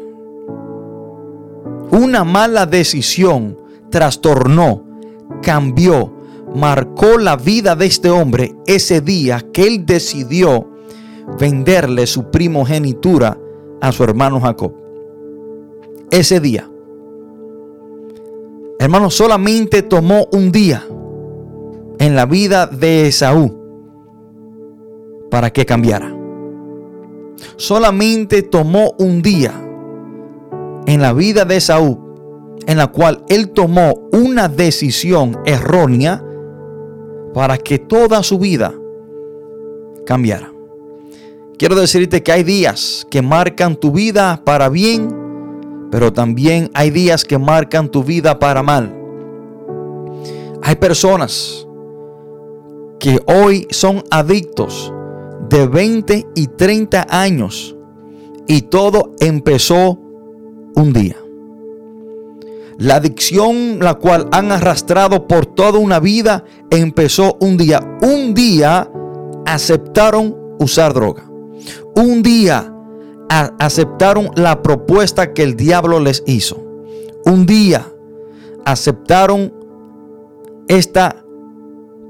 Una 1.90 2.24
mala 2.24 2.66
decisión 2.66 3.56
trastornó, 3.90 4.84
cambió, 5.42 6.12
marcó 6.54 7.18
la 7.18 7.36
vida 7.36 7.76
de 7.76 7.86
este 7.86 8.10
hombre 8.10 8.54
ese 8.66 9.00
día 9.00 9.44
que 9.52 9.66
él 9.66 9.86
decidió 9.86 10.68
venderle 11.38 12.06
su 12.06 12.30
primogenitura 12.30 13.38
a 13.80 13.92
su 13.92 14.04
hermano 14.04 14.40
Jacob. 14.40 14.72
Ese 16.10 16.40
día. 16.40 16.68
Hermano, 18.78 19.10
solamente 19.10 19.82
tomó 19.82 20.28
un 20.32 20.52
día 20.52 20.86
en 21.98 22.14
la 22.14 22.26
vida 22.26 22.66
de 22.66 23.08
Esaú 23.08 23.56
para 25.30 25.50
que 25.50 25.64
cambiara. 25.64 26.14
Solamente 27.56 28.42
tomó 28.42 28.94
un 28.98 29.22
día 29.22 29.52
en 30.86 31.00
la 31.00 31.12
vida 31.12 31.44
de 31.44 31.56
Esaú 31.56 32.06
en 32.66 32.76
la 32.76 32.88
cual 32.88 33.24
él 33.28 33.50
tomó 33.50 34.08
una 34.12 34.48
decisión 34.48 35.38
errónea 35.46 36.22
para 37.32 37.58
que 37.58 37.78
toda 37.78 38.22
su 38.22 38.38
vida 38.38 38.74
cambiara. 40.04 40.52
Quiero 41.58 41.74
decirte 41.74 42.22
que 42.22 42.32
hay 42.32 42.44
días 42.44 43.06
que 43.10 43.22
marcan 43.22 43.76
tu 43.76 43.92
vida 43.92 44.42
para 44.44 44.68
bien, 44.68 45.25
pero 45.96 46.12
también 46.12 46.70
hay 46.74 46.90
días 46.90 47.24
que 47.24 47.38
marcan 47.38 47.88
tu 47.88 48.04
vida 48.04 48.38
para 48.38 48.62
mal. 48.62 48.94
Hay 50.62 50.76
personas 50.76 51.66
que 53.00 53.18
hoy 53.24 53.66
son 53.70 54.04
adictos 54.10 54.92
de 55.48 55.66
20 55.66 56.26
y 56.34 56.48
30 56.48 57.06
años 57.08 57.74
y 58.46 58.60
todo 58.60 59.14
empezó 59.20 59.98
un 60.74 60.92
día. 60.92 61.16
La 62.76 62.96
adicción 62.96 63.78
la 63.80 63.94
cual 63.94 64.28
han 64.32 64.52
arrastrado 64.52 65.26
por 65.26 65.46
toda 65.46 65.78
una 65.78 65.98
vida 65.98 66.44
empezó 66.70 67.38
un 67.40 67.56
día. 67.56 67.80
Un 68.02 68.34
día 68.34 68.86
aceptaron 69.46 70.36
usar 70.58 70.92
droga. 70.92 71.24
Un 71.94 72.22
día 72.22 72.75
aceptaron 73.28 74.30
la 74.34 74.62
propuesta 74.62 75.32
que 75.32 75.42
el 75.42 75.56
diablo 75.56 76.00
les 76.00 76.22
hizo. 76.26 76.62
Un 77.24 77.46
día 77.46 77.86
aceptaron 78.64 79.52
esta 80.68 81.24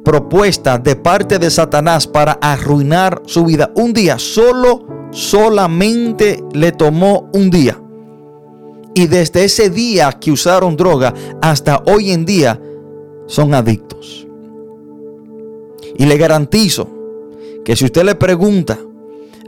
propuesta 0.05 0.79
de 0.79 0.97
parte 0.97 1.39
de 1.39 1.51
Satanás 1.51 2.07
para 2.07 2.33
arruinar 2.35 3.23
su 3.27 3.45
vida. 3.45 3.73
Un 3.75 3.93
día, 3.93 4.19
solo, 4.19 4.87
solamente 5.11 6.43
le 6.53 6.73
tomó 6.73 7.29
un 7.33 7.51
día. 7.51 7.81
Y 8.95 9.09
desde 9.09 9.45
ese 9.45 9.69
día 9.69 10.13
que 10.13 10.31
usaron 10.31 10.77
droga 10.77 11.13
hasta 11.43 11.83
hoy 11.87 12.13
en 12.13 12.25
día 12.25 12.61
son 13.27 13.53
adictos. 13.53 14.27
Y 15.99 16.07
le 16.07 16.17
garantizo 16.17 16.89
que 17.65 17.75
si 17.75 17.87
usted 17.87 18.05
le 18.05 18.15
pregunta 18.15 18.79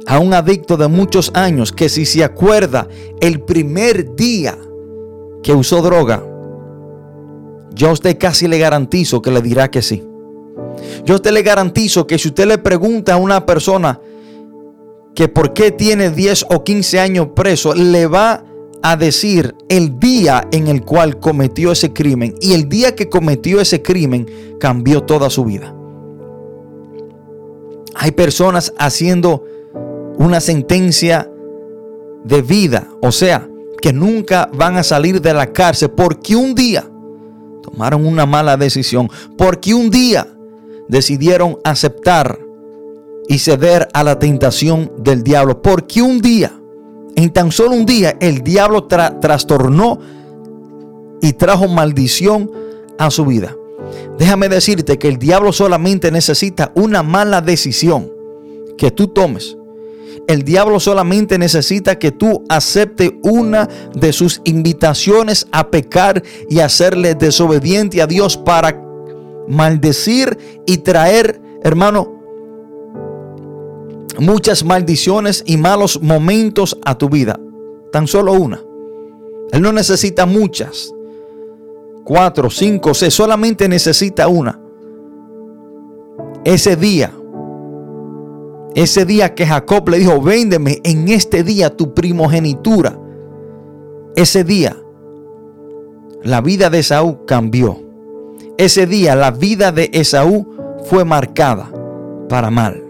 a 0.08 0.18
un 0.18 0.32
adicto 0.32 0.78
de 0.78 0.88
muchos 0.88 1.30
años 1.34 1.70
que 1.70 1.90
si 1.90 2.06
se 2.06 2.24
acuerda 2.24 2.88
el 3.20 3.42
primer 3.42 4.16
día 4.16 4.56
que 5.42 5.52
usó 5.52 5.82
droga, 5.82 6.24
yo 7.74 7.90
a 7.90 7.92
usted 7.92 8.16
casi 8.18 8.48
le 8.48 8.58
garantizo 8.58 9.20
que 9.20 9.30
le 9.30 9.42
dirá 9.42 9.70
que 9.70 9.82
sí. 9.82 10.02
Yo 11.04 11.12
a 11.12 11.16
usted 11.16 11.30
le 11.30 11.42
garantizo 11.42 12.06
que 12.06 12.18
si 12.18 12.28
usted 12.28 12.46
le 12.46 12.56
pregunta 12.56 13.12
a 13.12 13.16
una 13.18 13.44
persona 13.44 14.00
que 15.14 15.28
por 15.28 15.52
qué 15.52 15.72
tiene 15.72 16.08
10 16.08 16.46
o 16.54 16.64
15 16.64 17.00
años 17.00 17.28
preso, 17.36 17.74
le 17.74 18.06
va 18.06 18.44
a 18.82 18.96
decir 18.96 19.54
el 19.68 19.98
día 20.00 20.48
en 20.52 20.68
el 20.68 20.86
cual 20.86 21.20
cometió 21.20 21.70
ese 21.70 21.92
crimen. 21.92 22.34
Y 22.40 22.54
el 22.54 22.70
día 22.70 22.94
que 22.94 23.10
cometió 23.10 23.60
ese 23.60 23.82
crimen 23.82 24.26
cambió 24.58 25.02
toda 25.02 25.28
su 25.28 25.44
vida. 25.44 25.74
Hay 27.94 28.12
personas 28.12 28.72
haciendo 28.78 29.44
una 30.18 30.40
sentencia 30.40 31.30
de 32.24 32.42
vida, 32.42 32.88
o 33.00 33.12
sea, 33.12 33.48
que 33.80 33.92
nunca 33.92 34.50
van 34.52 34.76
a 34.76 34.82
salir 34.82 35.22
de 35.22 35.32
la 35.32 35.52
cárcel 35.52 35.90
porque 35.90 36.34
un 36.36 36.54
día 36.54 36.84
tomaron 37.62 38.06
una 38.06 38.26
mala 38.26 38.56
decisión, 38.56 39.08
porque 39.36 39.74
un 39.74 39.90
día 39.90 40.26
decidieron 40.88 41.58
aceptar 41.64 42.38
y 43.28 43.38
ceder 43.38 43.88
a 43.92 44.02
la 44.02 44.18
tentación 44.18 44.90
del 44.98 45.22
diablo. 45.22 45.60
Porque 45.60 46.00
un 46.00 46.20
día, 46.20 46.52
en 47.14 47.30
tan 47.30 47.52
solo 47.52 47.72
un 47.72 47.84
día, 47.84 48.16
el 48.20 48.42
diablo 48.42 48.84
trastornó 48.84 49.98
y 51.20 51.34
trajo 51.34 51.68
maldición 51.68 52.50
a 52.98 53.10
su 53.10 53.26
vida. 53.26 53.54
Déjame 54.18 54.48
decirte 54.48 54.98
que 54.98 55.08
el 55.08 55.18
diablo 55.18 55.52
solamente 55.52 56.10
necesita 56.10 56.72
una 56.74 57.02
mala 57.02 57.42
decisión 57.42 58.10
que 58.78 58.90
tú 58.90 59.08
tomes. 59.08 59.57
El 60.26 60.42
diablo 60.42 60.80
solamente 60.80 61.38
necesita 61.38 61.98
que 61.98 62.12
tú 62.12 62.44
aceptes 62.48 63.12
una 63.22 63.68
de 63.94 64.12
sus 64.12 64.40
invitaciones 64.44 65.46
a 65.52 65.70
pecar 65.70 66.22
y 66.48 66.60
hacerle 66.60 67.14
desobediente 67.14 68.02
a 68.02 68.06
Dios 68.06 68.36
para 68.36 68.80
maldecir 69.48 70.62
y 70.66 70.78
traer, 70.78 71.40
hermano, 71.62 72.18
muchas 74.18 74.64
maldiciones 74.64 75.42
y 75.46 75.56
malos 75.56 76.02
momentos 76.02 76.76
a 76.84 76.96
tu 76.96 77.08
vida. 77.08 77.38
Tan 77.92 78.06
solo 78.06 78.32
una. 78.32 78.62
Él 79.52 79.62
no 79.62 79.72
necesita 79.72 80.26
muchas. 80.26 80.92
Cuatro, 82.04 82.50
cinco, 82.50 82.94
seis. 82.94 83.14
Solamente 83.14 83.68
necesita 83.68 84.28
una. 84.28 84.60
Ese 86.44 86.76
día. 86.76 87.12
Ese 88.74 89.04
día 89.04 89.34
que 89.34 89.46
Jacob 89.46 89.88
le 89.88 89.98
dijo, 89.98 90.20
véndeme 90.20 90.80
en 90.84 91.08
este 91.08 91.42
día 91.42 91.76
tu 91.76 91.94
primogenitura. 91.94 92.98
Ese 94.14 94.44
día, 94.44 94.76
la 96.22 96.40
vida 96.40 96.70
de 96.70 96.82
Saúl 96.82 97.24
cambió. 97.26 97.80
Ese 98.56 98.86
día, 98.86 99.14
la 99.14 99.30
vida 99.30 99.72
de 99.72 99.90
Esaú 99.92 100.46
fue 100.86 101.04
marcada 101.04 101.70
para 102.28 102.50
mal. 102.50 102.82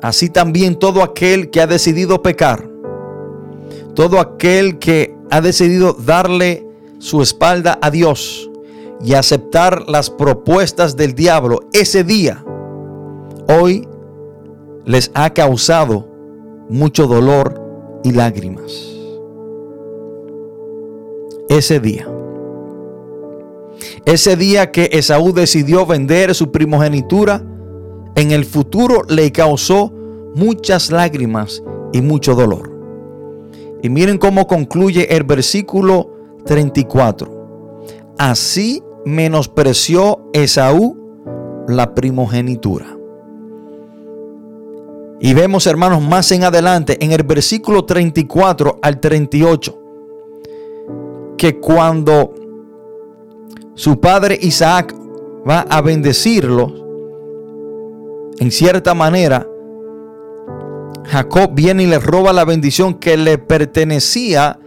Así 0.00 0.30
también 0.30 0.78
todo 0.78 1.02
aquel 1.02 1.50
que 1.50 1.60
ha 1.60 1.66
decidido 1.66 2.22
pecar, 2.22 2.68
todo 3.94 4.20
aquel 4.20 4.78
que 4.78 5.14
ha 5.30 5.40
decidido 5.40 5.92
darle 5.92 6.66
su 6.98 7.20
espalda 7.20 7.78
a 7.82 7.90
Dios 7.90 8.48
y 9.02 9.14
aceptar 9.14 9.88
las 9.88 10.10
propuestas 10.10 10.96
del 10.96 11.14
diablo, 11.14 11.60
ese 11.72 12.04
día, 12.04 12.44
hoy 13.48 13.86
les 14.84 15.10
ha 15.14 15.30
causado 15.30 16.08
mucho 16.68 17.06
dolor 17.06 18.00
y 18.02 18.12
lágrimas. 18.12 18.94
Ese 21.48 21.80
día. 21.80 22.08
Ese 24.04 24.36
día 24.36 24.70
que 24.70 24.90
Esaú 24.92 25.32
decidió 25.32 25.86
vender 25.86 26.34
su 26.34 26.50
primogenitura, 26.50 27.44
en 28.16 28.32
el 28.32 28.44
futuro 28.44 29.02
le 29.08 29.30
causó 29.30 29.92
muchas 30.34 30.90
lágrimas 30.90 31.62
y 31.92 32.00
mucho 32.00 32.34
dolor. 32.34 32.70
Y 33.82 33.88
miren 33.88 34.18
cómo 34.18 34.46
concluye 34.46 35.14
el 35.14 35.22
versículo 35.22 36.10
34. 36.44 37.38
Así 38.18 38.82
menospreció 39.08 40.28
Esaú 40.34 41.64
la 41.66 41.94
primogenitura. 41.94 42.94
Y 45.20 45.34
vemos, 45.34 45.66
hermanos, 45.66 46.02
más 46.02 46.30
en 46.30 46.44
adelante, 46.44 46.98
en 47.00 47.12
el 47.12 47.22
versículo 47.22 47.84
34 47.84 48.78
al 48.82 49.00
38, 49.00 49.78
que 51.36 51.58
cuando 51.58 52.34
su 53.74 53.98
padre 53.98 54.38
Isaac 54.40 54.94
va 55.48 55.60
a 55.62 55.80
bendecirlo, 55.80 56.72
en 58.38 58.50
cierta 58.52 58.94
manera, 58.94 59.48
Jacob 61.06 61.50
viene 61.54 61.84
y 61.84 61.86
le 61.86 61.98
roba 61.98 62.32
la 62.32 62.44
bendición 62.44 62.94
que 62.94 63.16
le 63.16 63.38
pertenecía 63.38 64.60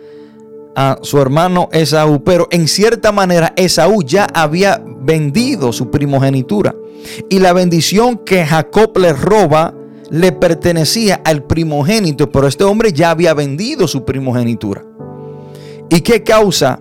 a 0.76 0.98
su 1.02 1.20
hermano 1.20 1.70
Esaú, 1.72 2.24
pero 2.24 2.48
en 2.52 2.68
cierta 2.68 3.12
manera 3.12 3.54
Esaú 3.56 4.04
ya 4.04 4.26
había 4.34 4.84
vendido 5.02 5.74
su 5.74 5.92
primogenitura. 5.92 6.76
Y 7.30 7.40
la 7.40 7.54
bendición 7.54 8.18
que 8.18 8.46
Jacob 8.46 8.98
le 8.98 9.14
roba 9.14 9.74
le 10.10 10.32
pertenecía 10.32 11.22
al 11.24 11.44
primogénito, 11.44 12.30
pero 12.32 12.48
este 12.48 12.64
hombre 12.64 12.94
ya 12.94 13.12
había 13.12 13.34
vendido 13.34 13.88
su 13.88 14.06
primogenitura. 14.06 14.84
¿Y 15.90 16.02
qué 16.02 16.24
causa 16.24 16.80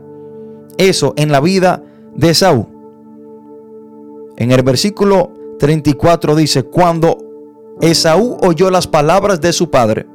eso 0.76 1.14
en 1.16 1.32
la 1.32 1.40
vida 1.40 1.82
de 2.14 2.30
Esaú? 2.30 2.68
En 4.36 4.52
el 4.52 4.62
versículo 4.62 5.32
34 5.58 6.34
dice, 6.34 6.62
cuando 6.64 7.18
Esaú 7.80 8.38
oyó 8.42 8.70
las 8.70 8.86
palabras 8.86 9.40
de 9.40 9.52
su 9.52 9.70
padre, 9.70 10.06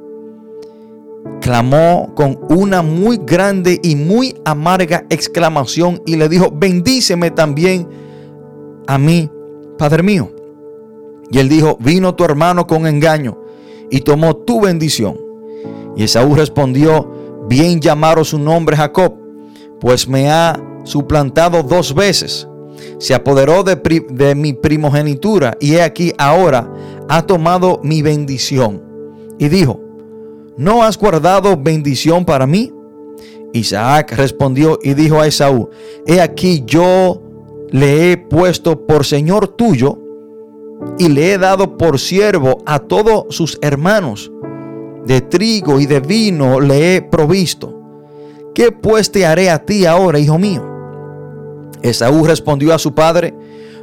clamó 1.40 2.12
con 2.14 2.38
una 2.48 2.82
muy 2.82 3.18
grande 3.24 3.78
y 3.82 3.96
muy 3.96 4.36
amarga 4.44 5.04
exclamación 5.10 6.02
y 6.06 6.16
le 6.16 6.28
dijo, 6.28 6.50
bendíceme 6.52 7.30
también 7.30 7.88
a 8.86 8.98
mí, 8.98 9.30
Padre 9.78 10.02
mío. 10.02 10.30
Y 11.30 11.38
él 11.38 11.48
dijo, 11.48 11.76
vino 11.80 12.14
tu 12.14 12.24
hermano 12.24 12.66
con 12.66 12.86
engaño 12.86 13.38
y 13.90 14.00
tomó 14.00 14.36
tu 14.36 14.60
bendición. 14.60 15.18
Y 15.96 16.04
Esaú 16.04 16.34
respondió, 16.34 17.10
bien 17.48 17.80
llamaron 17.80 18.24
su 18.24 18.38
nombre 18.38 18.76
Jacob, 18.76 19.14
pues 19.80 20.08
me 20.08 20.30
ha 20.30 20.60
suplantado 20.84 21.62
dos 21.62 21.94
veces 21.94 22.48
se 22.98 23.14
apoderó 23.14 23.62
de, 23.62 24.34
mi 24.34 24.52
primogenitura 24.52 25.56
y 25.60 25.74
he 25.74 25.82
aquí 25.82 26.12
ahora 26.18 26.72
ha 27.08 27.22
tomado 27.22 27.80
mi 27.82 28.02
bendición. 28.02 28.82
Y 29.38 29.48
dijo, 29.48 29.80
¿no 30.56 30.82
has 30.82 30.98
guardado 30.98 31.56
bendición 31.56 32.24
para 32.24 32.46
mí? 32.46 32.72
Isaac 33.52 34.12
respondió 34.12 34.78
y 34.82 34.94
dijo 34.94 35.20
a 35.20 35.26
Esaú, 35.26 35.70
he 36.06 36.20
aquí 36.20 36.62
yo 36.66 37.22
le 37.70 38.12
he 38.12 38.16
puesto 38.16 38.86
por 38.86 39.04
señor 39.04 39.48
tuyo 39.48 39.98
y 40.98 41.08
le 41.08 41.32
he 41.32 41.38
dado 41.38 41.76
por 41.76 41.98
siervo 41.98 42.58
a 42.66 42.78
todos 42.78 43.34
sus 43.34 43.58
hermanos. 43.62 44.30
De 45.04 45.20
trigo 45.20 45.80
y 45.80 45.86
de 45.86 46.00
vino 46.00 46.60
le 46.60 46.96
he 46.96 47.02
provisto. 47.02 47.72
¿Qué 48.54 48.72
pues 48.72 49.12
te 49.12 49.24
haré 49.24 49.50
a 49.50 49.64
ti 49.64 49.86
ahora, 49.86 50.18
hijo 50.18 50.38
mío? 50.38 50.76
Esaú 51.82 52.24
respondió 52.24 52.74
a 52.74 52.78
su 52.78 52.94
padre, 52.94 53.34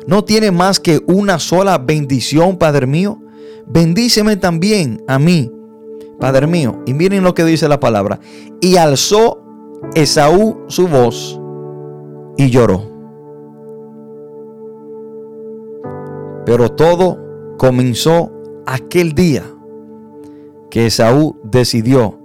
¿no 0.08 0.24
tiene 0.24 0.52
más 0.52 0.80
que 0.80 1.02
una 1.08 1.40
sola 1.40 1.78
bendición, 1.78 2.58
Padre 2.58 2.88
mío? 2.88 3.22
Bendíceme 3.66 4.36
también 4.36 5.02
a 5.08 5.20
mí, 5.20 5.52
Padre 6.24 6.48
mío. 6.48 6.82
Y 6.86 6.94
miren 6.94 7.22
lo 7.22 7.34
que 7.34 7.44
dice 7.44 7.68
la 7.68 7.82
palabra. 7.82 8.18
Y 8.62 8.78
alzó 8.78 9.44
Esaú 9.94 10.64
su 10.68 10.88
voz 10.88 11.38
y 12.38 12.50
lloró. 12.50 12.82
Pero 16.46 16.72
todo 16.72 17.20
comenzó 17.58 18.32
aquel 18.66 19.12
día 19.12 19.44
que 20.70 20.86
Esaú 20.86 21.36
decidió 21.44 22.18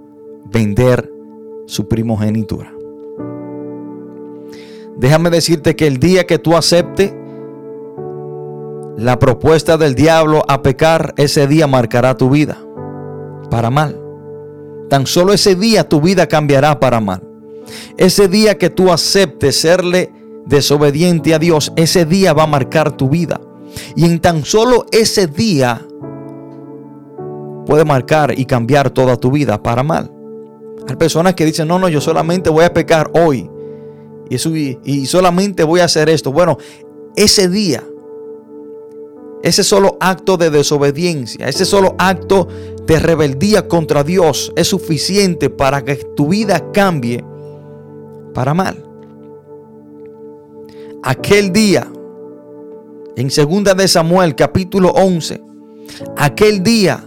vender 0.45 1.11
su 1.65 1.89
primogenitura. 1.89 2.71
Déjame 4.95 5.29
decirte 5.29 5.75
que 5.75 5.87
el 5.87 5.99
día 5.99 6.25
que 6.25 6.39
tú 6.39 6.55
aceptes 6.55 7.13
la 8.95 9.19
propuesta 9.19 9.75
del 9.75 9.93
diablo 9.93 10.41
a 10.47 10.61
pecar, 10.61 11.13
ese 11.17 11.47
día 11.47 11.67
marcará 11.67 12.15
tu 12.15 12.29
vida 12.29 12.59
para 13.49 13.69
mal. 13.69 13.99
Tan 14.89 15.05
solo 15.05 15.33
ese 15.33 15.55
día 15.55 15.87
tu 15.87 16.01
vida 16.01 16.27
cambiará 16.27 16.79
para 16.79 16.99
mal. 16.99 17.21
Ese 17.97 18.27
día 18.27 18.57
que 18.57 18.69
tú 18.69 18.91
aceptes 18.91 19.59
serle 19.61 20.11
desobediente 20.45 21.33
a 21.33 21.39
Dios, 21.39 21.71
ese 21.75 22.05
día 22.05 22.33
va 22.33 22.43
a 22.43 22.47
marcar 22.47 22.97
tu 22.97 23.09
vida. 23.09 23.39
Y 23.95 24.05
en 24.05 24.19
tan 24.19 24.43
solo 24.43 24.85
ese 24.91 25.27
día 25.27 25.85
puede 27.65 27.85
marcar 27.85 28.33
y 28.37 28.45
cambiar 28.45 28.89
toda 28.89 29.15
tu 29.17 29.29
vida 29.29 29.61
para 29.61 29.83
mal. 29.83 30.11
Hay 30.87 30.95
personas 30.95 31.35
que 31.35 31.45
dicen, 31.45 31.67
no, 31.67 31.77
no, 31.77 31.87
yo 31.87 32.01
solamente 32.01 32.49
voy 32.49 32.65
a 32.65 32.73
pecar 32.73 33.11
hoy. 33.13 33.47
Y, 34.27 34.77
y 34.83 35.05
solamente 35.05 35.63
voy 35.63 35.81
a 35.81 35.85
hacer 35.85 36.09
esto. 36.09 36.31
Bueno, 36.31 36.57
ese 37.15 37.47
día, 37.47 37.83
ese 39.43 39.63
solo 39.63 39.97
acto 39.99 40.37
de 40.37 40.49
desobediencia, 40.49 41.47
ese 41.47 41.65
solo 41.65 41.95
acto 41.99 42.47
de 42.89 42.97
rebeldía 42.97 43.67
contra 43.67 44.03
Dios 44.03 44.51
es 44.55 44.67
suficiente 44.67 45.51
para 45.51 45.85
que 45.85 45.95
tu 45.95 46.29
vida 46.29 46.71
cambie 46.71 47.23
para 48.33 48.55
mal. 48.55 48.83
Aquel 51.03 51.53
día, 51.53 51.87
en 53.15 53.27
2 53.27 53.77
de 53.77 53.87
Samuel 53.87 54.33
capítulo 54.33 54.89
11, 54.89 55.39
aquel 56.17 56.63
día 56.63 57.03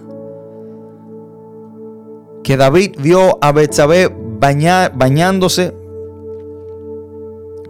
que 2.44 2.56
David 2.56 2.92
vio 3.00 3.38
a 3.40 3.50
Betsabé 3.50 4.08
bañándose 4.38 5.74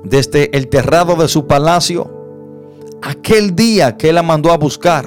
desde 0.04 0.54
el 0.54 0.68
terrado 0.68 1.16
de 1.16 1.28
su 1.28 1.46
palacio, 1.46 2.10
aquel 3.00 3.56
día 3.56 3.96
que 3.96 4.10
él 4.10 4.16
la 4.16 4.22
mandó 4.22 4.52
a 4.52 4.58
buscar, 4.58 5.06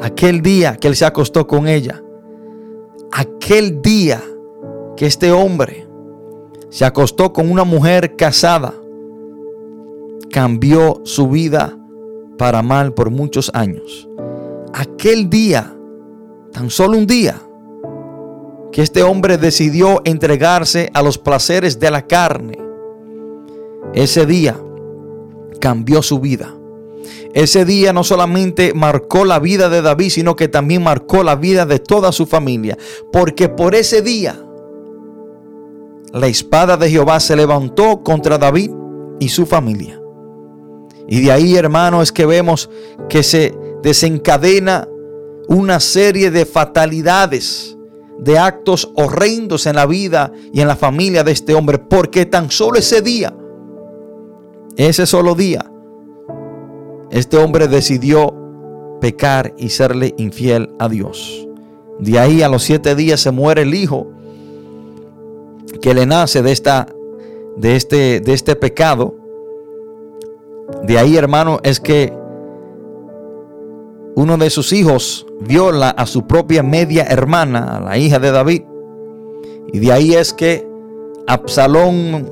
aquel 0.00 0.40
día 0.40 0.78
que 0.78 0.88
él 0.88 0.96
se 0.96 1.04
acostó 1.04 1.46
con 1.46 1.68
ella, 1.68 2.02
aquel 3.12 3.82
día 3.82 4.22
que 4.96 5.06
este 5.06 5.30
hombre 5.30 5.86
se 6.70 6.84
acostó 6.84 7.32
con 7.32 7.50
una 7.50 7.64
mujer 7.64 8.16
casada, 8.16 8.74
cambió 10.30 11.02
su 11.04 11.28
vida 11.28 11.78
para 12.38 12.62
mal 12.62 12.94
por 12.94 13.10
muchos 13.10 13.50
años. 13.54 14.08
Aquel 14.72 15.28
día, 15.28 15.76
tan 16.50 16.70
solo 16.70 16.96
un 16.96 17.06
día, 17.06 17.36
que 18.72 18.80
este 18.80 19.02
hombre 19.02 19.36
decidió 19.36 20.00
entregarse 20.04 20.90
a 20.94 21.02
los 21.02 21.18
placeres 21.18 21.78
de 21.78 21.90
la 21.90 22.06
carne, 22.06 22.58
ese 23.92 24.24
día 24.24 24.56
cambió 25.60 26.00
su 26.00 26.18
vida. 26.18 26.54
Ese 27.34 27.64
día 27.64 27.92
no 27.92 28.04
solamente 28.04 28.72
marcó 28.74 29.24
la 29.24 29.38
vida 29.38 29.68
de 29.68 29.82
David, 29.82 30.10
sino 30.10 30.36
que 30.36 30.48
también 30.48 30.82
marcó 30.82 31.22
la 31.22 31.36
vida 31.36 31.66
de 31.66 31.78
toda 31.78 32.12
su 32.12 32.26
familia. 32.26 32.76
Porque 33.12 33.48
por 33.48 33.74
ese 33.74 34.02
día 34.02 34.38
la 36.12 36.26
espada 36.26 36.76
de 36.76 36.90
Jehová 36.90 37.20
se 37.20 37.36
levantó 37.36 38.02
contra 38.02 38.38
David 38.38 38.70
y 39.18 39.28
su 39.28 39.46
familia. 39.46 40.00
Y 41.08 41.22
de 41.22 41.32
ahí, 41.32 41.56
hermano, 41.56 42.02
es 42.02 42.12
que 42.12 42.26
vemos 42.26 42.70
que 43.08 43.22
se 43.22 43.54
desencadena 43.82 44.88
una 45.48 45.80
serie 45.80 46.30
de 46.30 46.46
fatalidades 46.46 47.76
de 48.18 48.38
actos 48.38 48.92
horrendos 48.94 49.66
en 49.66 49.76
la 49.76 49.86
vida 49.86 50.32
y 50.52 50.60
en 50.60 50.68
la 50.68 50.76
familia 50.76 51.24
de 51.24 51.32
este 51.32 51.54
hombre, 51.54 51.78
porque 51.78 52.24
tan 52.24 52.50
solo 52.50 52.78
ese 52.78 53.02
día, 53.02 53.34
ese 54.76 55.06
solo 55.06 55.34
día, 55.34 55.71
este 57.12 57.36
hombre 57.36 57.68
decidió 57.68 58.34
pecar 59.00 59.54
y 59.58 59.68
serle 59.68 60.14
infiel 60.16 60.70
a 60.78 60.88
Dios. 60.88 61.46
De 61.98 62.18
ahí 62.18 62.42
a 62.42 62.48
los 62.48 62.62
siete 62.62 62.94
días 62.94 63.20
se 63.20 63.30
muere 63.30 63.62
el 63.62 63.74
hijo 63.74 64.08
que 65.80 65.92
le 65.92 66.06
nace 66.06 66.42
de, 66.42 66.52
esta, 66.52 66.86
de, 67.56 67.76
este, 67.76 68.20
de 68.20 68.32
este 68.32 68.56
pecado. 68.56 69.14
De 70.84 70.98
ahí, 70.98 71.16
hermano, 71.16 71.60
es 71.62 71.80
que 71.80 72.12
uno 74.14 74.38
de 74.38 74.48
sus 74.48 74.72
hijos 74.72 75.26
viola 75.40 75.90
a 75.90 76.06
su 76.06 76.26
propia 76.26 76.62
media 76.62 77.04
hermana, 77.04 77.76
a 77.76 77.80
la 77.80 77.98
hija 77.98 78.18
de 78.18 78.30
David. 78.30 78.62
Y 79.72 79.80
de 79.80 79.92
ahí 79.92 80.14
es 80.14 80.32
que 80.32 80.66
Absalón 81.26 82.30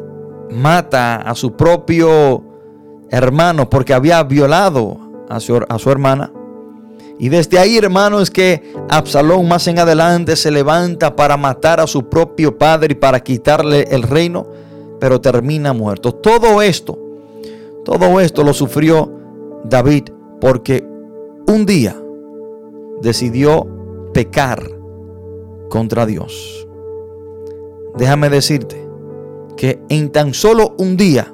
mata 0.51 1.17
a 1.17 1.35
su 1.35 1.53
propio 1.53 2.50
hermano 3.11 3.69
porque 3.69 3.93
había 3.93 4.23
violado 4.23 4.97
a 5.29 5.41
su, 5.41 5.61
a 5.69 5.79
su 5.79 5.91
hermana. 5.91 6.33
Y 7.19 7.29
desde 7.29 7.59
ahí, 7.59 7.77
hermano, 7.77 8.21
es 8.21 8.31
que 8.31 8.73
Absalón 8.89 9.47
más 9.47 9.67
en 9.67 9.79
adelante 9.79 10.37
se 10.37 10.51
levanta 10.51 11.15
para 11.15 11.37
matar 11.37 11.79
a 11.81 11.87
su 11.87 12.09
propio 12.09 12.57
padre 12.57 12.93
y 12.93 12.95
para 12.95 13.21
quitarle 13.21 13.87
el 13.91 14.05
reino, 14.05 14.47
pero 14.99 15.21
termina 15.21 15.75
muerto. 15.75 16.15
Todo 16.15 16.63
esto, 16.63 16.99
todo 17.85 18.21
esto 18.21 18.43
lo 18.43 18.55
sufrió 18.55 19.13
David 19.65 20.05
porque 20.41 20.87
un 21.47 21.67
día 21.67 21.95
decidió 23.03 23.67
pecar 24.15 24.63
contra 25.69 26.07
Dios. 26.07 26.67
Déjame 27.97 28.31
decirte 28.31 28.89
que 29.59 29.79
en 29.91 30.11
tan 30.11 30.33
solo 30.33 30.75
un 30.79 30.97
día 30.97 31.31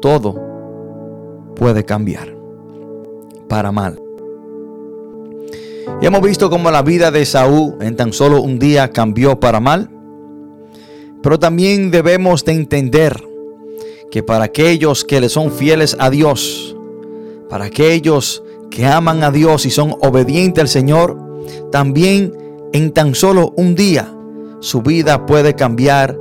todo 0.00 0.51
puede 1.54 1.84
cambiar 1.84 2.34
para 3.48 3.72
mal. 3.72 4.00
Y 6.00 6.06
hemos 6.06 6.22
visto 6.22 6.50
cómo 6.50 6.70
la 6.70 6.82
vida 6.82 7.10
de 7.10 7.24
Saúl 7.24 7.74
en 7.80 7.96
tan 7.96 8.12
solo 8.12 8.40
un 8.42 8.58
día 8.58 8.90
cambió 8.90 9.38
para 9.38 9.60
mal. 9.60 9.90
Pero 11.22 11.38
también 11.38 11.90
debemos 11.90 12.44
de 12.44 12.52
entender 12.52 13.22
que 14.10 14.22
para 14.22 14.44
aquellos 14.44 15.04
que 15.04 15.20
le 15.20 15.28
son 15.28 15.52
fieles 15.52 15.96
a 15.98 16.10
Dios, 16.10 16.76
para 17.48 17.66
aquellos 17.66 18.42
que 18.70 18.86
aman 18.86 19.22
a 19.22 19.30
Dios 19.30 19.66
y 19.66 19.70
son 19.70 19.94
obedientes 20.00 20.62
al 20.62 20.68
Señor, 20.68 21.16
también 21.70 22.32
en 22.72 22.92
tan 22.92 23.14
solo 23.14 23.52
un 23.56 23.74
día 23.74 24.12
su 24.60 24.82
vida 24.82 25.26
puede 25.26 25.54
cambiar 25.54 26.18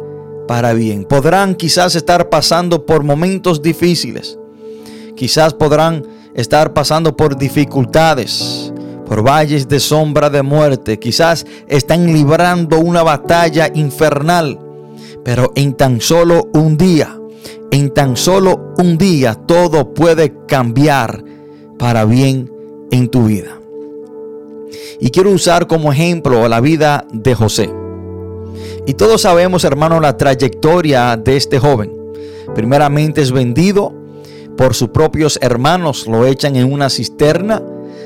para 0.48 0.74
bien. 0.74 1.06
Podrán 1.06 1.56
quizás 1.56 1.96
estar 1.96 2.30
pasando 2.30 2.86
por 2.86 3.04
momentos 3.04 3.62
difíciles. 3.62 4.38
Quizás 5.22 5.54
podrán 5.54 6.04
estar 6.34 6.74
pasando 6.74 7.16
por 7.16 7.38
dificultades, 7.38 8.74
por 9.06 9.22
valles 9.22 9.68
de 9.68 9.80
sombra 9.80 10.32
de 10.32 10.42
muerte. 10.42 10.98
Quizás 10.98 11.46
están 11.68 12.12
librando 12.12 12.80
una 12.80 13.04
batalla 13.04 13.70
infernal. 13.72 14.58
Pero 15.24 15.52
en 15.54 15.76
tan 15.76 16.02
solo 16.02 16.50
un 16.56 16.76
día, 16.76 17.20
en 17.70 17.94
tan 17.94 18.18
solo 18.18 18.74
un 18.80 18.98
día, 18.98 19.36
todo 19.36 19.94
puede 19.94 20.34
cambiar 20.48 21.24
para 21.78 22.04
bien 22.06 22.52
en 22.90 23.08
tu 23.08 23.26
vida. 23.26 23.60
Y 25.00 25.12
quiero 25.12 25.30
usar 25.30 25.68
como 25.68 25.94
ejemplo 25.94 26.48
la 26.48 26.62
vida 26.62 27.06
de 27.14 27.36
José. 27.36 27.72
Y 28.88 28.96
todos 28.96 29.22
sabemos, 29.22 29.66
hermano, 29.66 30.00
la 30.00 30.18
trayectoria 30.18 31.16
de 31.16 31.38
este 31.38 31.60
joven. 31.60 31.96
Primeramente 32.56 33.22
es 33.22 33.32
vendido 33.32 34.01
por 34.58 34.76
sus 34.76 34.90
propios 34.90 35.40
hermanos, 35.42 36.08
lo 36.08 36.26
echan 36.26 36.56
en 36.56 36.72
una 36.72 36.90
cisterna, 36.90 37.62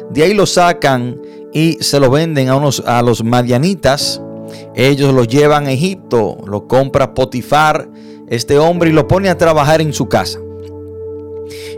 de 0.09 0.23
ahí 0.23 0.33
lo 0.33 0.45
sacan 0.45 1.21
y 1.53 1.77
se 1.81 1.99
lo 1.99 2.09
venden 2.09 2.49
a, 2.49 2.55
unos, 2.55 2.83
a 2.85 3.01
los 3.01 3.23
madianitas. 3.23 4.21
Ellos 4.75 5.13
lo 5.13 5.23
llevan 5.23 5.67
a 5.67 5.71
Egipto, 5.71 6.37
lo 6.45 6.67
compra 6.67 7.13
Potifar, 7.13 7.89
este 8.27 8.57
hombre, 8.59 8.89
y 8.89 8.93
lo 8.93 9.07
pone 9.07 9.29
a 9.29 9.37
trabajar 9.37 9.81
en 9.81 9.93
su 9.93 10.07
casa. 10.07 10.39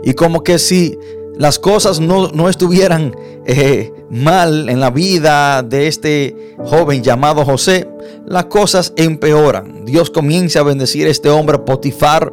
Y 0.04 0.14
como 0.14 0.42
que 0.42 0.58
si 0.58 0.98
las 1.38 1.58
cosas 1.58 2.00
no, 2.00 2.48
estuvieran 2.48 3.14
eh, 3.46 3.92
mal 4.10 4.68
en 4.68 4.80
la 4.80 4.90
vida 4.90 5.62
de 5.62 5.86
este 5.86 6.56
joven 6.58 7.02
llamado 7.02 7.44
José, 7.44 7.88
las 8.26 8.46
cosas 8.46 8.92
empeoran. 8.96 9.84
Dios 9.84 10.10
comienza 10.10 10.60
a 10.60 10.64
bendecir 10.64 11.06
a 11.06 11.10
este 11.10 11.30
hombre 11.30 11.58
Potifar, 11.60 12.32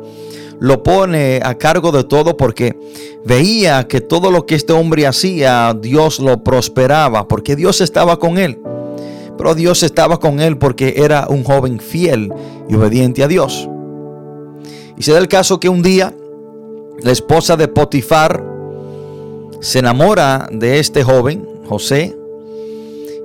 lo 0.59 0.83
pone 0.83 1.39
a 1.43 1.55
cargo 1.55 1.91
de 1.91 2.03
todo 2.03 2.37
porque 2.37 2.77
veía 3.25 3.87
que 3.87 4.01
todo 4.01 4.31
lo 4.31 4.45
que 4.45 4.55
este 4.55 4.73
hombre 4.73 5.07
hacía, 5.07 5.75
Dios 5.79 6.19
lo 6.19 6.43
prosperaba, 6.43 7.27
porque 7.27 7.55
Dios 7.55 7.81
estaba 7.81 8.17
con 8.19 8.37
él. 8.37 8.59
Pero 9.37 9.53
Dios 9.53 9.83
estaba 9.83 10.19
con 10.19 10.39
él 10.39 10.57
porque 10.57 10.95
era 10.97 11.27
un 11.29 11.43
joven 11.43 11.79
fiel 11.79 12.31
y 12.69 12.75
obediente 12.75 13.23
a 13.23 13.27
Dios. 13.27 13.67
Y 14.97 15.03
se 15.03 15.11
da 15.11 15.17
el 15.17 15.27
caso 15.27 15.59
que 15.59 15.67
un 15.67 15.81
día 15.81 16.13
la 17.01 17.11
esposa 17.11 17.57
de 17.57 17.67
Potifar, 17.67 18.43
se 19.59 19.79
enamora 19.79 20.47
de 20.51 20.79
este 20.79 21.03
joven, 21.03 21.47
José, 21.67 22.15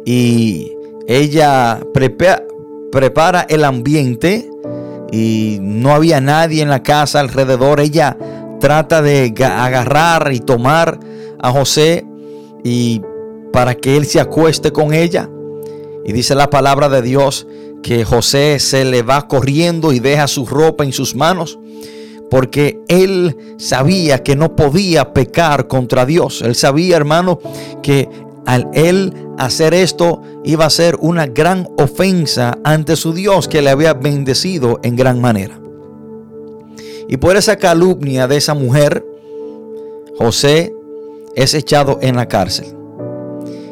y 0.05 0.73
ella 1.07 1.81
prepara, 1.93 3.47
el 3.49 3.65
ambiente 3.65 4.50
y 5.13 5.59
no 5.61 5.93
había 5.93 6.21
nadie 6.21 6.63
en 6.63 6.71
la 6.71 6.83
casa 6.83 7.21
alrededor. 7.21 7.81
Ella 7.81 8.17
trata 8.61 9.03
de 9.03 9.35
agarrar 9.45 10.33
y 10.33 10.41
tomar 10.41 11.01
a 11.41 11.51
José 11.51 12.07
y 12.63 13.03
para 13.53 13.75
que 13.75 13.97
él 13.97 14.07
se 14.07 14.21
acueste 14.21 14.73
con 14.73 14.95
ella. 14.95 15.29
Y 16.05 16.13
dice 16.13 16.35
la 16.35 16.51
palabra 16.51 16.89
de 16.89 17.03
Dios 17.03 17.47
que 17.83 18.05
José 18.05 18.59
se 18.59 18.85
le 18.85 19.03
va 19.03 19.27
corriendo 19.27 19.93
y 19.93 20.01
deja 20.01 20.29
su 20.29 20.47
ropa 20.47 20.85
en 20.85 20.93
sus 20.93 21.15
manos 21.15 21.59
porque 22.31 22.81
él 22.89 23.37
sabía 23.59 24.23
que 24.23 24.37
no 24.37 24.55
podía 24.55 25.13
pecar 25.13 25.67
contra 25.67 26.07
Dios. 26.07 26.43
Él 26.43 26.55
sabía, 26.55 26.97
hermano, 26.97 27.41
que 27.83 28.09
al 28.47 28.69
él 28.73 29.13
hacer 29.41 29.73
esto 29.73 30.21
iba 30.45 30.67
a 30.67 30.71
ser 30.71 30.97
una 31.01 31.27
gran 31.27 31.67
ofensa 31.79 32.59
ante 32.63 32.95
su 32.95 33.15
Dios 33.15 33.49
que 33.49 33.63
le 33.63 33.71
había 33.71 33.95
bendecido 33.95 34.81
en 34.83 34.97
gran 34.97 35.21
manera. 35.21 35.59
Y 37.09 37.17
por 37.17 37.37
esa 37.37 37.57
calumnia 37.57 38.29
de 38.29 38.37
esa 38.37 38.55
mujer, 38.55 39.05
José 40.19 40.75
es 41.35 41.55
echado 41.55 41.99
en 42.03 42.17
la 42.17 42.29
cárcel. 42.29 42.67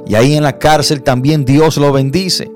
Y 0.07 0.15
ahí 0.15 0.35
en 0.35 0.43
la 0.43 0.59
cárcel 0.59 1.03
también 1.03 1.45
Dios 1.45 1.77
lo 1.77 1.93
bendice. 1.93 2.51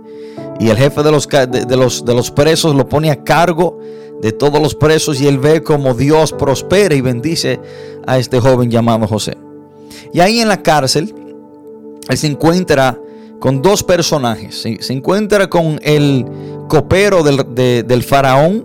Y 0.59 0.70
el 0.70 0.79
jefe 0.79 1.03
de 1.03 1.12
los, 1.12 1.29
de, 1.29 1.77
los, 1.77 2.05
de 2.07 2.14
los 2.14 2.31
presos 2.31 2.75
lo 2.75 2.88
pone 2.88 3.11
a 3.11 3.22
cargo 3.22 3.79
de 4.22 4.33
todos 4.33 4.62
los 4.62 4.75
presos 4.75 5.20
y 5.20 5.27
él 5.27 5.38
ve 5.38 5.62
como 5.62 5.94
Dios 5.94 6.33
prospera 6.33 6.94
y 6.94 7.03
bendice 7.03 7.61
a 8.07 8.18
este 8.18 8.40
joven 8.40 8.70
llamado 8.70 9.07
José. 9.07 9.37
Y 10.14 10.20
ahí 10.20 10.40
en 10.40 10.48
la 10.48 10.62
cárcel, 10.62 11.14
él 12.09 12.16
se 12.16 12.27
encuentra 12.29 12.98
con 13.42 13.61
dos 13.61 13.83
personajes. 13.83 14.55
Se 14.55 14.92
encuentra 14.92 15.50
con 15.50 15.81
el 15.83 16.24
copero 16.68 17.24
del, 17.24 18.02
faraón 18.05 18.64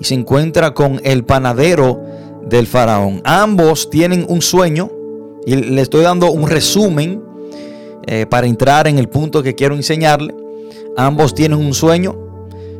y 0.00 0.04
se 0.04 0.14
encuentra 0.14 0.72
con 0.72 0.98
el 1.04 1.24
panadero 1.24 2.00
del 2.48 2.66
faraón. 2.66 3.20
Ambos 3.22 3.90
tienen 3.90 4.24
un 4.26 4.40
sueño 4.40 4.90
y 5.44 5.56
le 5.56 5.82
estoy 5.82 6.04
dando 6.04 6.30
un 6.30 6.48
resumen 6.48 7.22
eh, 8.06 8.24
para 8.24 8.46
entrar 8.46 8.88
en 8.88 8.98
el 8.98 9.10
punto 9.10 9.42
que 9.42 9.54
quiero 9.54 9.74
enseñarle. 9.74 10.34
Ambos 10.96 11.34
tienen 11.34 11.58
un 11.58 11.74
sueño 11.74 12.16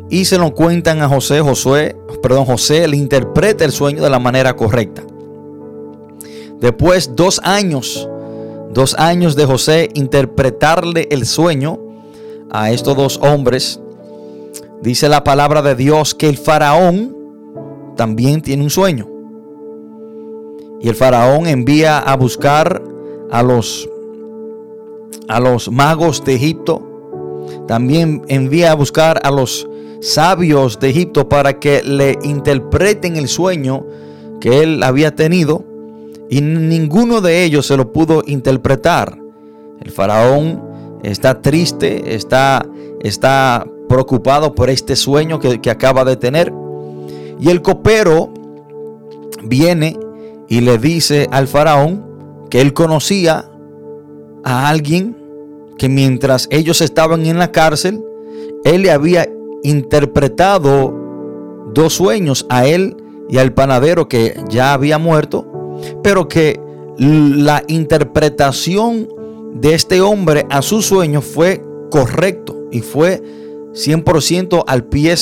y 0.08 0.24
se 0.24 0.38
lo 0.38 0.54
cuentan 0.54 1.02
a 1.02 1.10
José. 1.10 1.42
Josué, 1.42 1.94
perdón, 2.22 2.46
José 2.46 2.88
le 2.88 2.96
interpreta 2.96 3.66
el 3.66 3.72
sueño 3.72 4.02
de 4.02 4.08
la 4.08 4.18
manera 4.18 4.56
correcta. 4.56 5.02
Después, 6.58 7.10
dos 7.14 7.38
años, 7.44 8.08
dos 8.74 8.94
años 8.98 9.36
de 9.36 9.46
José 9.46 9.88
interpretarle 9.94 11.08
el 11.10 11.24
sueño 11.26 11.78
a 12.50 12.72
estos 12.72 12.96
dos 12.96 13.18
hombres, 13.22 13.80
dice 14.82 15.08
la 15.08 15.24
palabra 15.24 15.62
de 15.62 15.74
Dios 15.76 16.14
que 16.14 16.28
el 16.28 16.36
faraón 16.36 17.16
también 17.96 18.42
tiene 18.42 18.64
un 18.64 18.70
sueño. 18.70 19.08
Y 20.80 20.88
el 20.88 20.94
faraón 20.94 21.46
envía 21.46 21.98
a 21.98 22.16
buscar 22.16 22.82
a 23.30 23.42
los 23.42 23.88
a 25.28 25.40
los 25.40 25.70
magos 25.70 26.22
de 26.24 26.34
Egipto. 26.34 26.82
También 27.66 28.22
envía 28.28 28.72
a 28.72 28.74
buscar 28.74 29.20
a 29.24 29.30
los 29.30 29.66
sabios 30.00 30.78
de 30.80 30.90
Egipto 30.90 31.28
para 31.28 31.58
que 31.58 31.82
le 31.82 32.18
interpreten 32.22 33.16
el 33.16 33.28
sueño 33.28 33.86
que 34.40 34.62
él 34.62 34.82
había 34.82 35.14
tenido. 35.14 35.64
Y 36.34 36.40
ninguno 36.40 37.20
de 37.20 37.44
ellos 37.44 37.64
se 37.64 37.76
lo 37.76 37.92
pudo 37.92 38.24
interpretar. 38.26 39.16
El 39.80 39.92
faraón 39.92 40.60
está 41.04 41.40
triste, 41.40 42.16
está, 42.16 42.66
está 43.04 43.64
preocupado 43.88 44.52
por 44.52 44.68
este 44.68 44.96
sueño 44.96 45.38
que, 45.38 45.60
que 45.60 45.70
acaba 45.70 46.04
de 46.04 46.16
tener. 46.16 46.52
Y 47.38 47.50
el 47.50 47.62
copero 47.62 48.34
viene 49.44 49.96
y 50.48 50.60
le 50.62 50.76
dice 50.78 51.28
al 51.30 51.46
faraón 51.46 52.04
que 52.50 52.60
él 52.60 52.72
conocía 52.72 53.48
a 54.42 54.68
alguien 54.68 55.16
que 55.78 55.88
mientras 55.88 56.48
ellos 56.50 56.80
estaban 56.80 57.26
en 57.26 57.38
la 57.38 57.52
cárcel, 57.52 58.02
él 58.64 58.82
le 58.82 58.90
había 58.90 59.28
interpretado 59.62 60.92
dos 61.72 61.92
sueños 61.92 62.44
a 62.48 62.66
él 62.66 62.96
y 63.28 63.38
al 63.38 63.54
panadero 63.54 64.08
que 64.08 64.34
ya 64.48 64.72
había 64.72 64.98
muerto, 64.98 65.53
pero 66.02 66.28
que 66.28 66.60
la 66.98 67.64
interpretación 67.66 69.08
de 69.54 69.74
este 69.74 70.00
hombre 70.00 70.46
a 70.50 70.62
su 70.62 70.82
sueño 70.82 71.20
fue 71.20 71.62
correcto 71.90 72.68
y 72.70 72.80
fue 72.80 73.22
100% 73.72 74.64
al 74.66 74.84
pie 74.84 75.14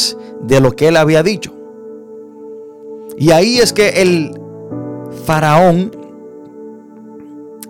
de 0.43 0.61
lo 0.61 0.73
que 0.73 0.89
él 0.89 0.97
había 0.97 1.23
dicho. 1.23 1.53
Y 3.17 3.31
ahí 3.31 3.59
es 3.59 3.73
que 3.73 4.03
el 4.03 4.33
faraón 5.25 5.93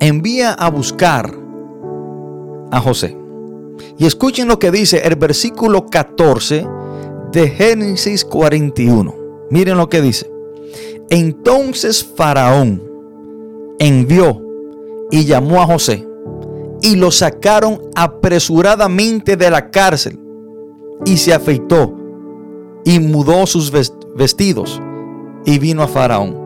envía 0.00 0.52
a 0.52 0.70
buscar 0.70 1.32
a 2.70 2.80
José. 2.80 3.16
Y 3.98 4.06
escuchen 4.06 4.48
lo 4.48 4.58
que 4.58 4.70
dice 4.70 5.02
el 5.04 5.16
versículo 5.16 5.86
14 5.86 6.66
de 7.32 7.48
Génesis 7.48 8.24
41. 8.24 9.14
Miren 9.50 9.76
lo 9.76 9.88
que 9.88 10.00
dice. 10.00 10.31
Entonces 11.10 12.04
Faraón 12.04 12.82
envió 13.78 14.40
y 15.10 15.24
llamó 15.24 15.60
a 15.60 15.66
José 15.66 16.06
y 16.80 16.96
lo 16.96 17.10
sacaron 17.10 17.80
apresuradamente 17.94 19.36
de 19.36 19.50
la 19.50 19.70
cárcel 19.70 20.18
y 21.04 21.16
se 21.16 21.32
afeitó 21.32 21.94
y 22.84 22.98
mudó 22.98 23.46
sus 23.46 23.70
vestidos 24.16 24.80
y 25.44 25.58
vino 25.58 25.82
a 25.82 25.88
Faraón. 25.88 26.40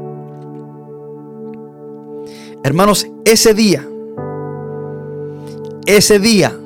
Hermanos, 2.64 3.06
ese 3.24 3.54
día 3.54 3.86
ese 5.86 6.18
día, 6.18 6.58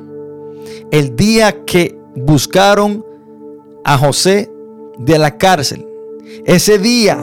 el 0.90 1.14
día 1.14 1.64
que 1.64 1.96
buscaron 2.16 3.04
a 3.84 3.98
José 3.98 4.50
de 4.98 5.18
la 5.18 5.36
cárcel, 5.36 5.86
ese 6.46 6.78
día 6.78 7.18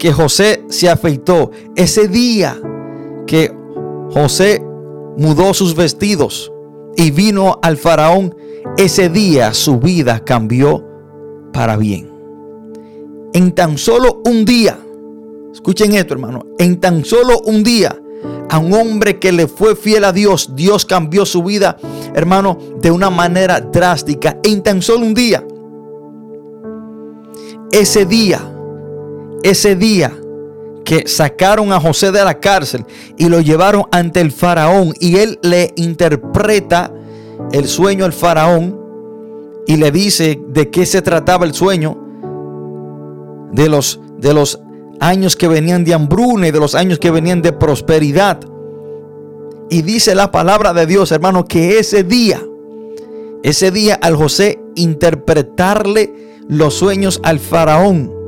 que 0.00 0.12
José 0.12 0.64
se 0.70 0.88
afeitó, 0.88 1.50
ese 1.76 2.08
día 2.08 2.58
que 3.26 3.54
José 4.10 4.64
mudó 5.18 5.52
sus 5.52 5.76
vestidos 5.76 6.50
y 6.96 7.10
vino 7.10 7.58
al 7.62 7.76
faraón, 7.76 8.34
ese 8.78 9.10
día 9.10 9.52
su 9.52 9.78
vida 9.78 10.24
cambió 10.24 10.84
para 11.52 11.76
bien. 11.76 12.10
En 13.34 13.52
tan 13.52 13.76
solo 13.76 14.22
un 14.24 14.46
día, 14.46 14.78
escuchen 15.52 15.92
esto 15.92 16.14
hermano, 16.14 16.46
en 16.58 16.80
tan 16.80 17.04
solo 17.04 17.38
un 17.44 17.62
día, 17.62 17.94
a 18.48 18.58
un 18.58 18.72
hombre 18.72 19.18
que 19.18 19.32
le 19.32 19.48
fue 19.48 19.76
fiel 19.76 20.04
a 20.04 20.12
Dios, 20.12 20.56
Dios 20.56 20.86
cambió 20.86 21.26
su 21.26 21.42
vida, 21.42 21.76
hermano, 22.14 22.58
de 22.80 22.90
una 22.90 23.10
manera 23.10 23.60
drástica 23.60 24.38
en 24.42 24.62
tan 24.62 24.80
solo 24.80 25.04
un 25.04 25.12
día. 25.12 25.46
Ese 27.70 28.06
día, 28.06 28.50
ese 29.42 29.76
día 29.76 30.12
que 30.84 31.06
sacaron 31.06 31.72
a 31.72 31.80
José 31.80 32.10
de 32.10 32.24
la 32.24 32.40
cárcel 32.40 32.84
y 33.16 33.28
lo 33.28 33.40
llevaron 33.40 33.84
ante 33.92 34.20
el 34.20 34.32
faraón 34.32 34.92
y 34.98 35.16
él 35.18 35.38
le 35.42 35.72
interpreta 35.76 36.92
el 37.52 37.68
sueño 37.68 38.04
al 38.04 38.12
faraón 38.12 38.78
y 39.66 39.76
le 39.76 39.90
dice 39.90 40.40
de 40.48 40.70
qué 40.70 40.86
se 40.86 41.02
trataba 41.02 41.44
el 41.44 41.54
sueño 41.54 41.96
de 43.52 43.68
los 43.68 44.00
de 44.18 44.34
los 44.34 44.60
años 45.00 45.34
que 45.36 45.48
venían 45.48 45.84
de 45.84 45.94
hambruna 45.94 46.48
y 46.48 46.50
de 46.50 46.60
los 46.60 46.74
años 46.74 46.98
que 46.98 47.10
venían 47.10 47.40
de 47.40 47.52
prosperidad. 47.52 48.40
Y 49.70 49.82
dice 49.82 50.14
la 50.14 50.30
palabra 50.30 50.72
de 50.72 50.86
Dios, 50.86 51.10
hermano, 51.10 51.46
que 51.46 51.78
ese 51.78 52.04
día, 52.04 52.42
ese 53.42 53.70
día 53.70 53.94
al 53.94 54.16
José 54.16 54.60
interpretarle 54.74 56.12
los 56.48 56.74
sueños 56.74 57.20
al 57.22 57.38
faraón. 57.38 58.19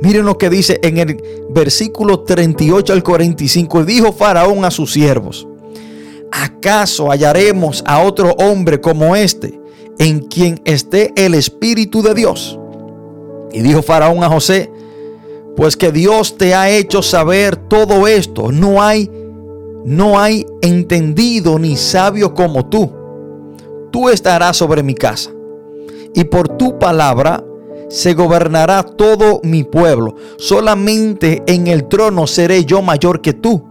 Miren 0.00 0.24
lo 0.24 0.38
que 0.38 0.48
dice 0.48 0.78
en 0.82 0.98
el 0.98 1.22
versículo 1.50 2.20
38 2.20 2.92
al 2.92 3.02
45. 3.02 3.84
Dijo 3.84 4.12
faraón 4.12 4.64
a 4.64 4.70
sus 4.70 4.92
siervos, 4.92 5.48
¿acaso 6.30 7.10
hallaremos 7.10 7.82
a 7.86 8.02
otro 8.02 8.32
hombre 8.38 8.80
como 8.80 9.16
este 9.16 9.60
en 9.98 10.20
quien 10.20 10.60
esté 10.64 11.12
el 11.16 11.34
Espíritu 11.34 12.02
de 12.02 12.14
Dios? 12.14 12.58
Y 13.52 13.60
dijo 13.60 13.82
faraón 13.82 14.22
a 14.22 14.28
José, 14.28 14.70
pues 15.56 15.76
que 15.76 15.90
Dios 15.90 16.38
te 16.38 16.54
ha 16.54 16.70
hecho 16.70 17.02
saber 17.02 17.56
todo 17.56 18.06
esto. 18.06 18.52
No 18.52 18.80
hay, 18.80 19.10
no 19.84 20.20
hay 20.20 20.46
entendido 20.62 21.58
ni 21.58 21.76
sabio 21.76 22.34
como 22.34 22.66
tú. 22.66 22.92
Tú 23.90 24.08
estarás 24.08 24.56
sobre 24.56 24.84
mi 24.84 24.94
casa. 24.94 25.32
Y 26.14 26.24
por 26.24 26.48
tu 26.56 26.78
palabra 26.78 27.42
se 27.88 28.14
gobernará 28.14 28.82
todo 28.82 29.40
mi 29.42 29.64
pueblo. 29.64 30.14
Solamente 30.36 31.42
en 31.46 31.66
el 31.66 31.88
trono 31.88 32.26
seré 32.26 32.64
yo 32.64 32.82
mayor 32.82 33.20
que 33.20 33.32
tú. 33.32 33.64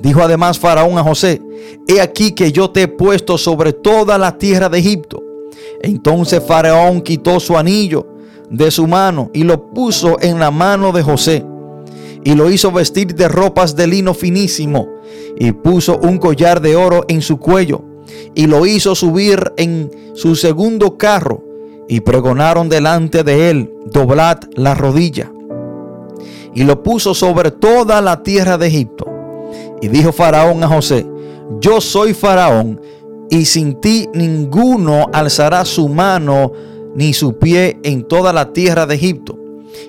Dijo 0.00 0.22
además 0.22 0.58
Faraón 0.58 0.98
a 0.98 1.02
José, 1.02 1.42
he 1.88 2.00
aquí 2.00 2.32
que 2.32 2.52
yo 2.52 2.70
te 2.70 2.82
he 2.82 2.88
puesto 2.88 3.38
sobre 3.38 3.72
toda 3.72 4.18
la 4.18 4.36
tierra 4.36 4.68
de 4.68 4.78
Egipto. 4.78 5.22
Entonces 5.82 6.42
Faraón 6.46 7.00
quitó 7.00 7.40
su 7.40 7.56
anillo 7.56 8.06
de 8.50 8.70
su 8.70 8.86
mano 8.86 9.30
y 9.32 9.42
lo 9.42 9.70
puso 9.70 10.16
en 10.20 10.38
la 10.38 10.50
mano 10.50 10.92
de 10.92 11.02
José. 11.02 11.44
Y 12.24 12.34
lo 12.34 12.50
hizo 12.50 12.72
vestir 12.72 13.14
de 13.14 13.28
ropas 13.28 13.76
de 13.76 13.86
lino 13.86 14.12
finísimo 14.12 14.88
y 15.38 15.52
puso 15.52 15.98
un 15.98 16.18
collar 16.18 16.60
de 16.60 16.74
oro 16.74 17.04
en 17.08 17.22
su 17.22 17.38
cuello 17.38 17.84
y 18.34 18.46
lo 18.46 18.66
hizo 18.66 18.94
subir 18.94 19.52
en 19.56 19.90
su 20.14 20.34
segundo 20.34 20.96
carro 20.96 21.45
y 21.88 22.00
pregonaron 22.00 22.68
delante 22.68 23.22
de 23.22 23.50
él, 23.50 23.72
doblad 23.86 24.38
la 24.54 24.74
rodilla. 24.74 25.32
Y 26.54 26.64
lo 26.64 26.82
puso 26.82 27.14
sobre 27.14 27.50
toda 27.50 28.00
la 28.00 28.22
tierra 28.22 28.58
de 28.58 28.66
Egipto. 28.66 29.06
Y 29.82 29.88
dijo 29.88 30.12
Faraón 30.12 30.62
a 30.64 30.68
José, 30.68 31.06
yo 31.60 31.80
soy 31.80 32.14
Faraón, 32.14 32.80
y 33.30 33.44
sin 33.44 33.80
ti 33.80 34.08
ninguno 34.14 35.06
alzará 35.12 35.64
su 35.64 35.88
mano 35.88 36.52
ni 36.94 37.12
su 37.12 37.38
pie 37.38 37.78
en 37.82 38.04
toda 38.04 38.32
la 38.32 38.52
tierra 38.52 38.86
de 38.86 38.94
Egipto. 38.94 39.38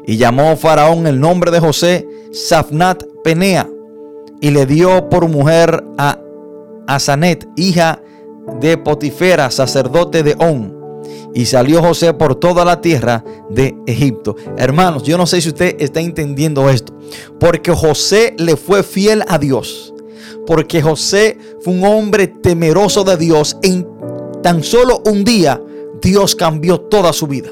Y 0.05 0.17
llamó 0.17 0.55
Faraón 0.57 1.07
el 1.07 1.19
nombre 1.19 1.51
de 1.51 1.59
José 1.59 2.07
Safnat 2.31 3.03
Penea 3.23 3.69
y 4.41 4.51
le 4.51 4.65
dio 4.65 5.09
por 5.09 5.27
mujer 5.27 5.83
a 5.97 6.19
Asanet, 6.87 7.47
hija 7.55 8.01
de 8.59 8.77
Potifera, 8.77 9.51
sacerdote 9.51 10.23
de 10.23 10.35
On. 10.39 10.76
Y 11.37 11.45
salió 11.45 11.83
José 11.83 12.15
por 12.15 12.33
toda 12.33 12.65
la 12.65 12.81
tierra 12.81 13.23
de 13.47 13.77
Egipto. 13.85 14.35
Hermanos, 14.57 15.03
yo 15.03 15.19
no 15.19 15.27
sé 15.27 15.39
si 15.39 15.49
usted 15.49 15.75
está 15.77 15.99
entendiendo 15.99 16.67
esto. 16.67 16.97
Porque 17.39 17.71
José 17.71 18.33
le 18.39 18.57
fue 18.57 18.81
fiel 18.81 19.23
a 19.27 19.37
Dios. 19.37 19.93
Porque 20.47 20.81
José 20.81 21.37
fue 21.61 21.75
un 21.75 21.85
hombre 21.85 22.25
temeroso 22.25 23.03
de 23.03 23.17
Dios. 23.17 23.55
En 23.61 23.87
tan 24.41 24.63
solo 24.63 25.03
un 25.05 25.23
día, 25.23 25.61
Dios 26.01 26.35
cambió 26.35 26.81
toda 26.81 27.13
su 27.13 27.27
vida. 27.27 27.51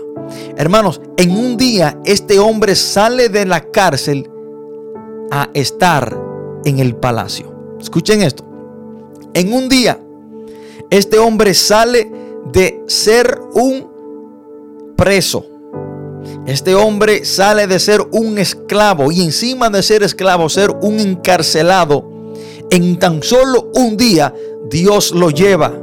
Hermanos, 0.58 1.00
en 1.18 1.30
un 1.30 1.56
día 1.56 2.00
este 2.06 2.40
hombre 2.40 2.74
sale 2.74 3.30
de 3.30 3.46
la 3.46 3.70
cárcel 3.70 4.28
a 5.30 5.52
estar 5.54 6.20
en 6.66 6.80
el 6.80 6.96
palacio. 6.96 7.54
Escuchen 7.80 8.24
esto. 8.24 8.44
En 9.36 9.54
un 9.54 9.70
día, 9.70 10.00
este 10.90 11.20
hombre 11.20 11.54
sale 11.54 12.25
de 12.52 12.84
ser 12.88 13.40
un 13.54 14.94
preso. 14.96 15.46
Este 16.46 16.76
hombre 16.76 17.26
sale 17.26 17.68
de 17.68 17.80
ser 17.80 18.02
un 18.12 18.38
esclavo 18.38 19.12
y 19.12 19.22
encima 19.22 19.70
de 19.70 19.84
ser 19.84 20.04
esclavo, 20.04 20.50
ser 20.50 20.72
un 20.82 21.00
encarcelado. 21.00 22.12
En 22.70 22.98
tan 22.98 23.22
solo 23.24 23.72
un 23.76 23.98
día, 23.98 24.34
Dios 24.70 25.12
lo 25.12 25.30
lleva 25.30 25.74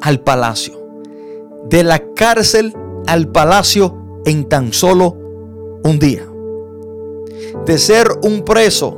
al 0.00 0.20
palacio. 0.20 0.80
De 1.68 1.82
la 1.82 2.02
cárcel 2.14 2.74
al 3.06 3.28
palacio 3.28 4.22
en 4.24 4.48
tan 4.48 4.72
solo 4.72 5.16
un 5.84 5.98
día. 5.98 6.26
De 7.64 7.78
ser 7.78 8.08
un 8.22 8.42
preso 8.42 8.96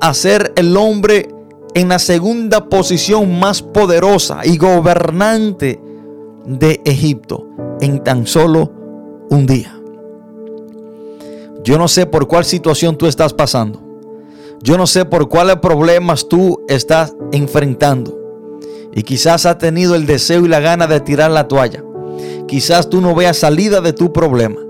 a 0.00 0.14
ser 0.14 0.52
el 0.56 0.76
hombre 0.76 1.28
en 1.74 1.88
la 1.88 1.98
segunda 1.98 2.68
posición 2.68 3.38
más 3.38 3.62
poderosa 3.62 4.40
y 4.44 4.56
gobernante 4.56 5.80
de 6.44 6.80
Egipto 6.84 7.46
en 7.80 8.02
tan 8.02 8.26
solo 8.26 8.72
un 9.30 9.46
día. 9.46 9.76
Yo 11.62 11.78
no 11.78 11.88
sé 11.88 12.06
por 12.06 12.26
cuál 12.26 12.44
situación 12.44 12.96
tú 12.96 13.06
estás 13.06 13.34
pasando. 13.34 13.80
Yo 14.62 14.76
no 14.76 14.86
sé 14.86 15.04
por 15.04 15.28
cuáles 15.28 15.56
problemas 15.56 16.28
tú 16.28 16.62
estás 16.68 17.14
enfrentando. 17.32 18.18
Y 18.92 19.02
quizás 19.02 19.46
has 19.46 19.58
tenido 19.58 19.94
el 19.94 20.06
deseo 20.06 20.44
y 20.44 20.48
la 20.48 20.60
gana 20.60 20.86
de 20.86 21.00
tirar 21.00 21.30
la 21.30 21.48
toalla. 21.48 21.84
Quizás 22.48 22.90
tú 22.90 23.00
no 23.00 23.14
veas 23.14 23.38
salida 23.38 23.80
de 23.80 23.92
tu 23.92 24.12
problema. 24.12 24.60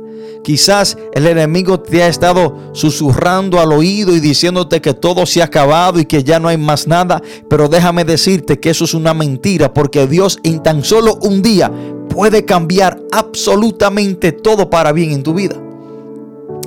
Quizás 0.43 0.97
el 1.13 1.27
enemigo 1.27 1.81
te 1.81 2.03
ha 2.03 2.09
estado 2.09 2.57
susurrando 2.73 3.61
al 3.61 3.73
oído 3.73 4.15
y 4.15 4.21
diciéndote 4.21 4.81
que 4.81 4.95
todo 4.95 5.27
se 5.27 5.43
ha 5.43 5.47
acabado 5.47 6.01
y 6.01 6.07
que 6.07 6.25
ya 6.25 6.41
no 6.41 6.49
hay 6.49 6.57
más 6.57 6.87
nada. 6.87 7.23
Pero 7.49 7.69
déjame 7.69 8.05
decirte 8.05 8.59
que 8.59 8.71
eso 8.71 8.85
es 8.85 8.95
una 8.95 9.13
mentira 9.13 9.75
porque 9.75 10.07
Dios 10.07 10.39
en 10.43 10.63
tan 10.63 10.83
solo 10.83 11.19
un 11.23 11.43
día 11.43 11.71
puede 12.09 12.45
cambiar 12.45 13.01
absolutamente 13.13 14.33
todo 14.33 14.71
para 14.71 14.93
bien 14.93 15.11
en 15.11 15.23
tu 15.23 15.35
vida. 15.35 15.57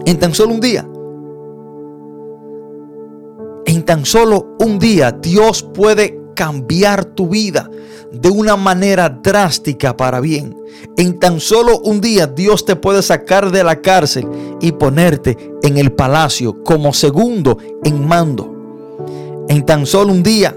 En 0.05 0.19
tan 0.19 0.33
solo 0.33 0.53
un 0.53 0.61
día. 0.61 0.87
En 3.65 3.83
tan 3.83 4.05
solo 4.05 4.55
un 4.59 4.77
día 4.77 5.11
Dios 5.11 5.63
puede 5.63 6.19
cambiar 6.35 7.05
tu 7.05 7.27
vida 7.27 7.69
de 8.13 8.29
una 8.29 8.55
manera 8.55 9.09
drástica 9.09 9.97
para 9.97 10.19
bien. 10.19 10.55
En 10.97 11.19
tan 11.19 11.39
solo 11.39 11.79
un 11.79 11.99
día 11.99 12.27
Dios 12.27 12.63
te 12.63 12.75
puede 12.75 13.01
sacar 13.01 13.51
de 13.51 13.63
la 13.63 13.81
cárcel 13.81 14.27
y 14.61 14.71
ponerte 14.71 15.37
en 15.63 15.77
el 15.77 15.91
palacio 15.91 16.63
como 16.63 16.93
segundo 16.93 17.57
en 17.83 18.07
mando. 18.07 18.49
En 19.49 19.65
tan 19.65 19.85
solo 19.85 20.13
un 20.13 20.23
día 20.23 20.55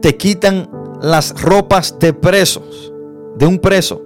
te 0.00 0.16
quitan 0.16 0.68
las 1.00 1.40
ropas 1.40 1.98
de 1.98 2.12
presos, 2.12 2.92
de 3.36 3.46
un 3.46 3.58
preso. 3.58 4.02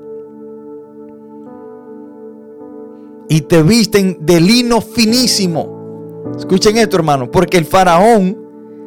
Y 3.29 3.43
te 3.43 3.63
visten 3.63 4.19
de 4.21 4.41
lino 4.41 4.81
finísimo. 4.81 6.33
Escuchen 6.37 6.77
esto, 6.79 6.97
hermano, 6.97 7.31
porque 7.31 7.57
el 7.57 7.65
faraón, 7.65 8.37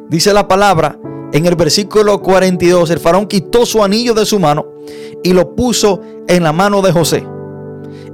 dice 0.08 0.32
la 0.32 0.46
palabra, 0.46 0.98
en 1.34 1.46
el 1.46 1.56
versículo 1.56 2.22
42, 2.22 2.90
el 2.90 3.00
faraón 3.00 3.26
quitó 3.26 3.66
su 3.66 3.82
anillo 3.82 4.14
de 4.14 4.24
su 4.24 4.38
mano 4.38 4.66
y 5.24 5.32
lo 5.32 5.56
puso 5.56 6.00
en 6.28 6.44
la 6.44 6.52
mano 6.52 6.80
de 6.80 6.92
José. 6.92 7.26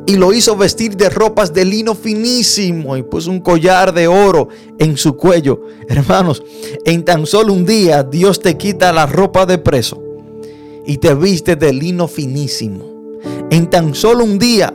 Y 0.07 0.17
lo 0.17 0.33
hizo 0.33 0.57
vestir 0.57 0.97
de 0.97 1.11
ropas 1.11 1.53
de 1.53 1.67
lino 1.67 1.95
finísimo 1.95 2.97
y 2.97 3.03
puso 3.03 3.31
un 3.31 3.41
collar 3.41 3.93
de 3.93 4.09
oro 4.09 4.49
en 4.79 4.97
su 4.97 5.19
cuello. 5.19 5.61
Hermanos, 5.87 6.43
en 6.87 7.05
tan 7.05 7.27
solo 7.27 7.53
un 7.53 7.67
día 7.67 8.03
Dios 8.03 8.41
te 8.41 8.57
quita 8.57 8.91
la 8.91 9.05
ropa 9.05 9.45
de 9.45 9.59
preso 9.59 10.03
y 10.87 10.97
te 10.97 11.15
viste 11.15 11.57
de 11.57 11.75
lino 11.75 12.09
finísimo. 12.09 13.19
En 13.51 13.69
tan 13.69 13.95
solo 13.95 14.25
un 14.25 14.39
día 14.39 14.73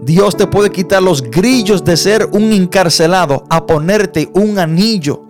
Dios 0.00 0.36
te 0.36 0.48
puede 0.48 0.70
quitar 0.70 1.00
los 1.00 1.22
grillos 1.22 1.84
de 1.84 1.96
ser 1.96 2.28
un 2.32 2.52
encarcelado 2.52 3.44
a 3.50 3.66
ponerte 3.66 4.28
un 4.34 4.58
anillo 4.58 5.25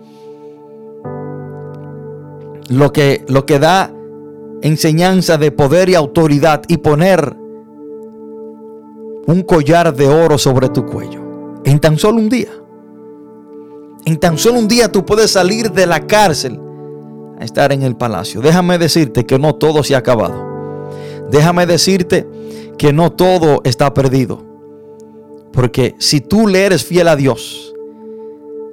lo 2.69 2.91
que, 2.91 3.23
lo 3.27 3.45
que 3.45 3.59
da 3.59 3.93
enseñanza 4.61 5.37
de 5.37 5.51
poder 5.51 5.89
y 5.89 5.95
autoridad 5.95 6.63
y 6.67 6.77
poner 6.77 7.35
un 9.27 9.41
collar 9.43 9.95
de 9.95 10.07
oro 10.07 10.37
sobre 10.37 10.69
tu 10.69 10.85
cuello. 10.85 11.21
En 11.63 11.79
tan 11.79 11.97
solo 11.97 12.17
un 12.17 12.29
día. 12.29 12.49
En 14.05 14.17
tan 14.17 14.37
solo 14.37 14.59
un 14.59 14.67
día 14.67 14.91
tú 14.91 15.05
puedes 15.05 15.31
salir 15.31 15.71
de 15.71 15.85
la 15.85 16.07
cárcel 16.07 16.59
a 17.39 17.43
estar 17.43 17.73
en 17.73 17.83
el 17.83 17.97
palacio. 17.97 18.41
Déjame 18.41 18.77
decirte 18.77 19.25
que 19.25 19.37
no 19.37 19.55
todo 19.55 19.83
se 19.83 19.95
ha 19.95 19.99
acabado. 19.99 20.81
Déjame 21.29 21.65
decirte 21.65 22.25
que 22.77 22.93
no 22.93 23.11
todo 23.11 23.61
está 23.63 23.93
perdido. 23.93 24.45
Porque 25.51 25.95
si 25.99 26.21
tú 26.21 26.47
le 26.47 26.65
eres 26.65 26.85
fiel 26.85 27.07
a 27.07 27.15
Dios, 27.15 27.73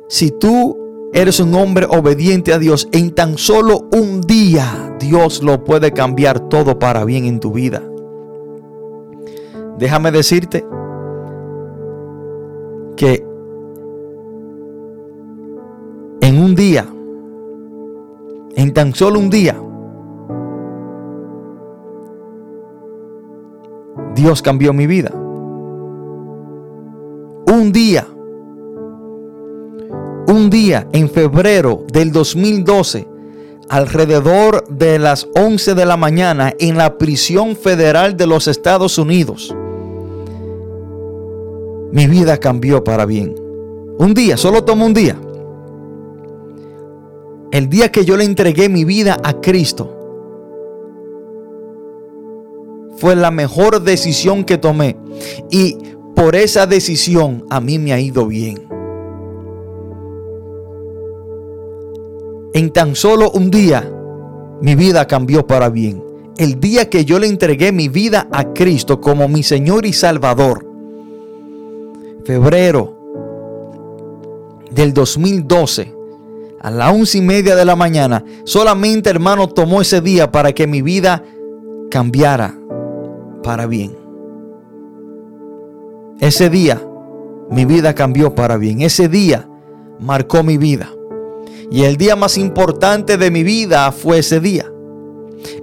si 0.09 0.31
tú 0.31 0.84
eres 1.15 1.39
un 1.39 1.55
hombre 1.55 1.87
obediente 1.89 2.53
a 2.53 2.59
Dios, 2.59 2.89
en 2.91 3.15
tan 3.15 3.39
solo 3.39 3.89
un 3.93 4.21
día 4.21 4.97
Dios 4.99 5.43
lo 5.45 5.63
puede 5.63 5.93
cambiar 5.93 6.49
todo 6.49 6.79
para 6.79 7.05
bien 7.05 7.25
en 7.25 7.39
tu 7.39 7.53
vida. 7.53 7.81
Déjame 9.79 10.11
decirte 10.11 10.67
que 12.97 13.25
en 16.21 16.39
un 16.39 16.55
día, 16.57 16.87
en 18.57 18.75
tan 18.75 18.93
solo 18.93 19.21
un 19.21 19.31
día, 19.31 19.57
Dios 24.17 24.43
cambió 24.43 24.73
mi 24.73 24.89
vida. 24.89 25.13
Un 27.47 27.71
día 27.73 28.07
un 30.29 30.51
día 30.51 30.89
en 30.93 31.11
febrero 31.11 31.85
del 31.93 32.13
2012, 32.13 33.07
alrededor 33.69 34.67
de 34.69 34.99
las 34.99 35.29
11 35.35 35.75
de 35.75 35.87
la 35.87 35.97
mañana, 35.97 36.53
en 36.59 36.77
la 36.77 36.99
prisión 36.99 37.57
federal 37.57 38.17
de 38.17 38.27
los 38.27 38.49
Estados 38.49 38.99
Unidos, 38.99 39.55
mi 41.93 42.07
vida 42.07 42.39
cambió 42.39 42.83
para 42.83 43.07
bien. 43.07 43.35
Un 43.99 44.15
día, 44.15 44.37
solo 44.37 44.65
tomó 44.65 44.87
un 44.87 44.95
día. 44.95 45.17
El 47.53 47.69
día 47.69 47.93
que 47.93 48.05
yo 48.05 48.17
le 48.17 48.25
entregué 48.25 48.69
mi 48.69 48.85
vida 48.85 49.17
a 49.23 49.41
Cristo, 49.41 49.95
fue 52.97 53.15
la 53.15 53.31
mejor 53.31 53.83
decisión 53.83 54.45
que 54.45 54.59
tomé. 54.59 54.97
Y 55.51 55.77
por 56.17 56.35
esa 56.35 56.67
decisión 56.67 57.45
a 57.51 57.61
mí 57.61 57.79
me 57.79 57.93
ha 57.93 58.01
ido 58.01 58.27
bien. 58.27 58.74
En 62.55 62.71
tan 62.71 62.95
solo 62.95 63.33
un 63.33 63.51
día, 63.51 63.91
mi 64.61 64.77
vida 64.77 65.09
cambió 65.09 65.45
para 65.45 65.71
bien. 65.71 66.05
El 66.37 66.61
día 66.61 66.89
que 66.89 67.05
yo 67.05 67.19
le 67.19 67.27
entregué 67.27 67.73
mi 67.73 67.89
vida 67.89 68.29
a 68.31 68.53
Cristo 68.53 69.01
como 69.01 69.27
mi 69.27 69.43
Señor 69.43 69.85
y 69.87 69.93
Salvador. 69.93 70.65
Febrero 72.25 72.97
del 74.71 74.95
2012, 74.95 75.93
a 76.61 76.71
las 76.71 76.93
once 76.93 77.19
y 77.19 77.23
media 77.23 77.57
de 77.57 77.65
la 77.65 77.75
mañana, 77.75 78.25
solamente 78.45 79.11
hermano 79.11 79.49
tomó 79.49 79.81
ese 79.81 80.01
día 80.01 80.31
para 80.31 80.53
que 80.53 80.69
mi 80.69 80.81
vida 80.81 81.25
cambiara 81.91 82.57
para 83.43 83.67
bien. 83.67 83.97
Ese 86.21 86.49
día 86.49 86.81
mi 87.51 87.65
vida 87.65 87.97
cambió 87.97 88.33
para 88.33 88.57
bien. 88.59 88.81
Ese 88.81 89.09
día 89.09 89.49
marcó 89.99 90.45
mi 90.45 90.57
vida. 90.57 90.94
Y 91.75 91.83
el 91.83 91.97
día 91.97 92.15
más 92.15 92.39
importante 92.39 93.19
de 93.19 93.33
mi 93.33 93.43
vida 93.43 93.91
fue 93.91 94.21
ese 94.21 94.39
día. 94.39 94.71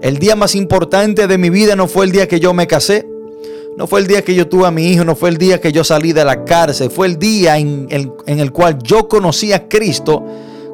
El 0.01 0.17
día 0.17 0.35
más 0.35 0.55
importante 0.55 1.25
de 1.25 1.37
mi 1.37 1.49
vida 1.49 1.77
no 1.77 1.87
fue 1.87 2.03
el 2.03 2.11
día 2.11 2.27
que 2.27 2.41
yo 2.41 2.53
me 2.53 2.67
casé. 2.67 3.07
No 3.77 3.87
fue 3.87 4.01
el 4.01 4.07
día 4.07 4.21
que 4.21 4.35
yo 4.35 4.49
tuve 4.49 4.67
a 4.67 4.71
mi 4.71 4.87
hijo, 4.87 5.05
no 5.05 5.15
fue 5.15 5.29
el 5.29 5.37
día 5.37 5.61
que 5.61 5.71
yo 5.71 5.85
salí 5.85 6.11
de 6.11 6.25
la 6.25 6.43
cárcel, 6.43 6.91
fue 6.91 7.07
el 7.07 7.17
día 7.17 7.57
en 7.57 7.87
el, 7.89 8.11
en 8.25 8.41
el 8.41 8.51
cual 8.51 8.77
yo 8.83 9.07
conocí 9.07 9.53
a 9.53 9.69
Cristo 9.69 10.21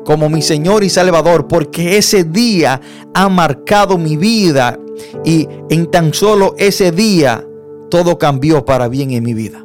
como 0.03 0.27
mi 0.27 0.41
Señor 0.41 0.83
y 0.83 0.89
Salvador, 0.89 1.47
porque 1.47 1.99
ese 1.99 2.23
día 2.23 2.81
ha 3.13 3.29
marcado 3.29 3.99
mi 3.99 4.17
vida 4.17 4.79
y 5.23 5.47
en 5.69 5.91
tan 5.91 6.15
solo 6.15 6.55
ese 6.57 6.91
día 6.91 7.47
todo 7.91 8.17
cambió 8.17 8.65
para 8.65 8.87
bien 8.87 9.11
en 9.11 9.23
mi 9.23 9.35
vida. 9.35 9.63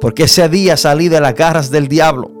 Porque 0.00 0.22
ese 0.22 0.48
día 0.48 0.78
salí 0.78 1.10
de 1.10 1.20
las 1.20 1.34
garras 1.34 1.70
del 1.70 1.88
diablo. 1.88 2.33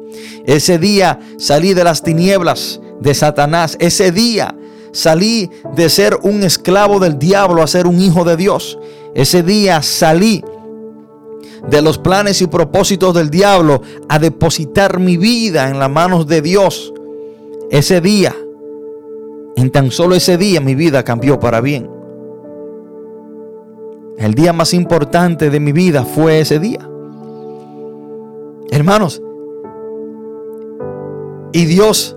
Ese 0.46 0.78
día 0.78 1.18
salí 1.38 1.74
de 1.74 1.84
las 1.84 2.02
tinieblas 2.02 2.80
de 3.00 3.14
Satanás. 3.14 3.76
Ese 3.80 4.12
día 4.12 4.54
salí 4.92 5.50
de 5.74 5.88
ser 5.88 6.18
un 6.22 6.42
esclavo 6.42 7.00
del 7.00 7.18
diablo 7.18 7.62
a 7.62 7.66
ser 7.66 7.86
un 7.86 8.00
hijo 8.00 8.24
de 8.24 8.36
Dios. 8.36 8.78
Ese 9.14 9.42
día 9.42 9.82
salí 9.82 10.44
de 11.68 11.82
los 11.82 11.98
planes 11.98 12.42
y 12.42 12.46
propósitos 12.46 13.14
del 13.14 13.30
diablo 13.30 13.82
a 14.08 14.18
depositar 14.18 14.98
mi 14.98 15.16
vida 15.16 15.68
en 15.68 15.78
las 15.78 15.90
manos 15.90 16.26
de 16.26 16.42
Dios. 16.42 16.92
Ese 17.70 18.00
día, 18.00 18.34
en 19.56 19.70
tan 19.70 19.90
solo 19.90 20.14
ese 20.14 20.36
día 20.36 20.60
mi 20.60 20.74
vida 20.74 21.02
cambió 21.02 21.40
para 21.40 21.60
bien. 21.60 21.90
El 24.18 24.34
día 24.34 24.52
más 24.52 24.74
importante 24.74 25.50
de 25.50 25.60
mi 25.60 25.72
vida 25.72 26.04
fue 26.04 26.40
ese 26.40 26.58
día. 26.58 26.88
Hermanos, 28.70 29.20
y 31.54 31.66
Dios 31.66 32.16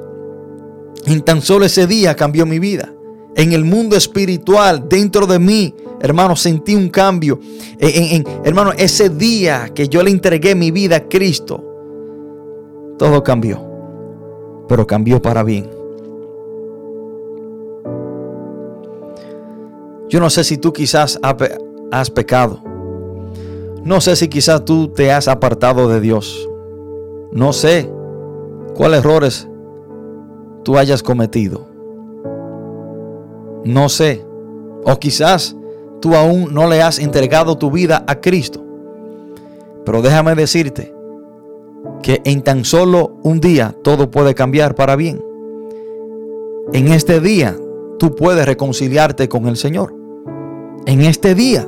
en 1.06 1.22
tan 1.22 1.44
solo 1.44 1.66
ese 1.66 1.86
día 1.86 2.16
cambió 2.16 2.46
mi 2.48 2.58
vida. 2.58 2.92
En 3.36 3.54
el 3.54 3.64
mundo 3.64 3.96
espiritual, 3.96 4.90
dentro 4.90 5.28
de 5.28 5.38
mí, 5.38 5.76
hermano, 6.02 6.36
sentí 6.36 6.76
un 6.76 6.90
cambio. 6.90 7.40
En, 7.78 8.26
hermano, 8.44 8.72
ese 8.76 9.10
día 9.12 9.70
que 9.76 9.88
yo 9.88 10.02
le 10.02 10.10
entregué 10.10 10.56
mi 10.56 10.72
vida 10.72 10.96
a 10.96 11.08
Cristo, 11.08 11.64
todo 12.98 13.24
cambió. 13.24 13.64
Pero 14.68 14.88
cambió 14.88 15.22
para 15.22 15.44
bien. 15.44 15.70
Yo 20.10 20.20
no 20.20 20.32
sé 20.32 20.44
si 20.44 20.58
tú 20.58 20.74
quizás 20.74 21.20
has 21.92 22.10
pecado. 22.10 22.64
No 23.84 24.02
sé 24.02 24.16
si 24.16 24.30
quizás 24.30 24.66
tú 24.66 24.88
te 24.88 25.12
has 25.12 25.28
apartado 25.28 25.88
de 25.88 26.02
Dios. 26.02 26.50
No 27.32 27.54
sé 27.54 27.97
cuáles 28.78 29.00
errores 29.00 29.50
tú 30.64 30.78
hayas 30.78 31.04
cometido. 31.04 31.68
No 33.66 33.90
sé. 33.90 34.26
O 34.86 34.98
quizás 34.98 35.56
tú 36.00 36.16
aún 36.16 36.54
no 36.54 36.68
le 36.70 36.82
has 36.82 37.00
entregado 37.00 37.58
tu 37.58 37.72
vida 37.72 38.06
a 38.08 38.22
Cristo. 38.22 38.64
Pero 39.84 40.02
déjame 40.02 40.36
decirte 40.36 40.94
que 42.02 42.22
en 42.24 42.42
tan 42.44 42.64
solo 42.64 43.18
un 43.24 43.40
día 43.40 43.76
todo 43.84 44.12
puede 44.12 44.36
cambiar 44.36 44.76
para 44.76 44.96
bien. 44.96 45.22
En 46.72 46.90
este 46.90 47.20
día 47.20 47.58
tú 47.98 48.16
puedes 48.16 48.46
reconciliarte 48.46 49.28
con 49.28 49.48
el 49.48 49.58
Señor. 49.58 49.94
En 50.86 51.02
este 51.02 51.36
día 51.36 51.68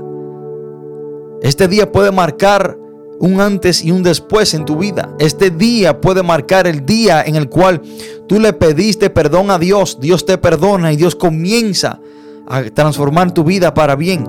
este 1.41 1.69
día 1.69 1.91
puede 1.91 2.11
marcar 2.11 2.77
un 3.19 3.41
antes 3.41 3.83
y 3.83 3.91
un 3.91 4.03
después 4.03 4.53
en 4.53 4.65
tu 4.65 4.77
vida. 4.77 5.15
Este 5.19 5.49
día 5.49 6.01
puede 6.01 6.23
marcar 6.23 6.67
el 6.67 6.85
día 6.85 7.21
en 7.23 7.35
el 7.35 7.49
cual 7.49 7.81
tú 8.27 8.39
le 8.39 8.53
pediste 8.53 9.09
perdón 9.09 9.51
a 9.51 9.59
Dios, 9.59 9.99
Dios 9.99 10.25
te 10.25 10.37
perdona 10.37 10.93
y 10.93 10.95
Dios 10.95 11.15
comienza 11.15 11.99
a 12.47 12.63
transformar 12.63 13.33
tu 13.33 13.43
vida 13.43 13.73
para 13.73 13.95
bien. 13.95 14.25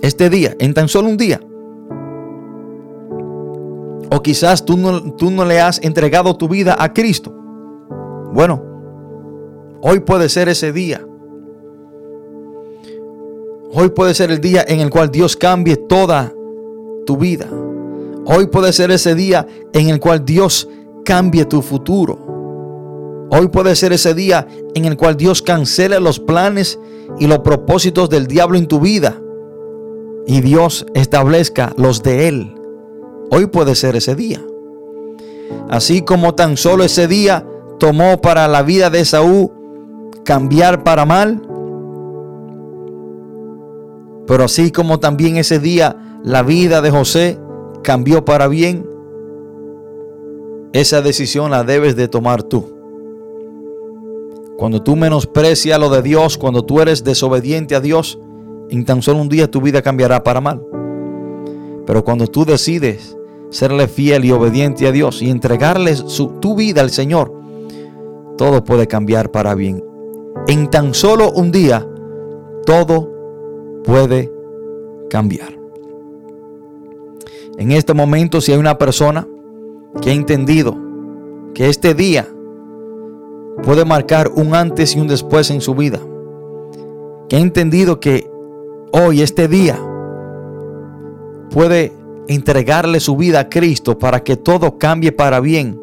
Este 0.00 0.30
día, 0.30 0.56
en 0.58 0.74
tan 0.74 0.88
solo 0.88 1.08
un 1.08 1.16
día. 1.16 1.40
O 4.10 4.22
quizás 4.22 4.64
tú 4.64 4.76
no, 4.76 5.14
tú 5.14 5.30
no 5.30 5.44
le 5.44 5.60
has 5.60 5.82
entregado 5.82 6.36
tu 6.36 6.48
vida 6.48 6.76
a 6.78 6.92
Cristo. 6.92 7.32
Bueno, 8.32 8.62
hoy 9.80 10.00
puede 10.00 10.28
ser 10.28 10.48
ese 10.48 10.72
día 10.72 11.06
Hoy 13.74 13.88
puede 13.88 14.12
ser 14.12 14.30
el 14.30 14.38
día 14.38 14.62
en 14.68 14.80
el 14.80 14.90
cual 14.90 15.10
Dios 15.10 15.34
cambie 15.34 15.76
toda 15.76 16.30
tu 17.06 17.16
vida. 17.16 17.46
Hoy 18.24 18.46
puede 18.46 18.72
ser 18.72 18.90
ese 18.90 19.14
día 19.14 19.46
en 19.72 19.88
el 19.88 20.00
cual 20.00 20.24
Dios 20.24 20.68
cambie 21.04 21.44
tu 21.44 21.62
futuro. 21.62 22.18
Hoy 23.30 23.48
puede 23.48 23.74
ser 23.76 23.92
ese 23.92 24.14
día 24.14 24.46
en 24.74 24.84
el 24.84 24.96
cual 24.96 25.16
Dios 25.16 25.42
cancele 25.42 25.98
los 26.00 26.20
planes 26.20 26.78
y 27.18 27.26
los 27.26 27.40
propósitos 27.40 28.10
del 28.10 28.26
diablo 28.26 28.58
en 28.58 28.66
tu 28.66 28.80
vida 28.80 29.20
y 30.26 30.40
Dios 30.40 30.86
establezca 30.94 31.72
los 31.76 32.02
de 32.02 32.28
él. 32.28 32.54
Hoy 33.30 33.46
puede 33.46 33.74
ser 33.74 33.96
ese 33.96 34.14
día. 34.14 34.40
Así 35.68 36.02
como 36.02 36.34
tan 36.34 36.56
solo 36.56 36.84
ese 36.84 37.08
día 37.08 37.46
tomó 37.78 38.20
para 38.20 38.46
la 38.48 38.62
vida 38.62 38.90
de 38.90 39.04
Saúl 39.04 39.50
cambiar 40.24 40.84
para 40.84 41.04
mal, 41.04 41.42
pero 44.26 44.44
así 44.44 44.70
como 44.70 45.00
también 45.00 45.36
ese 45.36 45.58
día 45.58 46.11
la 46.24 46.42
vida 46.42 46.80
de 46.80 46.90
José 46.90 47.38
cambió 47.82 48.24
para 48.24 48.48
bien, 48.48 48.86
esa 50.72 51.02
decisión 51.02 51.50
la 51.50 51.64
debes 51.64 51.96
de 51.96 52.08
tomar 52.08 52.42
tú. 52.42 52.64
Cuando 54.56 54.82
tú 54.82 54.94
menosprecias 54.96 55.78
lo 55.78 55.90
de 55.90 56.02
Dios, 56.02 56.38
cuando 56.38 56.64
tú 56.64 56.80
eres 56.80 57.02
desobediente 57.02 57.74
a 57.74 57.80
Dios, 57.80 58.18
en 58.70 58.84
tan 58.84 59.02
solo 59.02 59.20
un 59.20 59.28
día 59.28 59.50
tu 59.50 59.60
vida 59.60 59.82
cambiará 59.82 60.22
para 60.22 60.40
mal. 60.40 60.62
Pero 61.84 62.04
cuando 62.04 62.26
tú 62.26 62.44
decides 62.44 63.16
serle 63.50 63.88
fiel 63.88 64.24
y 64.24 64.32
obediente 64.32 64.86
a 64.86 64.92
Dios 64.92 65.20
y 65.20 65.30
entregarle 65.30 65.94
tu 66.40 66.54
vida 66.54 66.80
al 66.80 66.90
Señor, 66.90 67.32
todo 68.38 68.64
puede 68.64 68.86
cambiar 68.86 69.30
para 69.30 69.54
bien. 69.54 69.84
En 70.46 70.70
tan 70.70 70.94
solo 70.94 71.32
un 71.32 71.50
día, 71.52 71.86
todo 72.64 73.10
puede 73.84 74.32
cambiar. 75.10 75.61
En 77.58 77.72
este 77.72 77.94
momento, 77.94 78.40
si 78.40 78.52
hay 78.52 78.58
una 78.58 78.78
persona 78.78 79.26
que 80.00 80.10
ha 80.10 80.14
entendido 80.14 80.76
que 81.54 81.68
este 81.68 81.94
día 81.94 82.26
puede 83.62 83.84
marcar 83.84 84.30
un 84.34 84.54
antes 84.54 84.96
y 84.96 85.00
un 85.00 85.08
después 85.08 85.50
en 85.50 85.60
su 85.60 85.74
vida, 85.74 86.00
que 87.28 87.36
ha 87.36 87.40
entendido 87.40 88.00
que 88.00 88.30
hoy, 88.92 89.22
este 89.22 89.48
día, 89.48 89.78
puede 91.50 91.92
entregarle 92.28 93.00
su 93.00 93.16
vida 93.16 93.40
a 93.40 93.48
Cristo 93.48 93.98
para 93.98 94.22
que 94.24 94.36
todo 94.36 94.78
cambie 94.78 95.12
para 95.12 95.40
bien, 95.40 95.80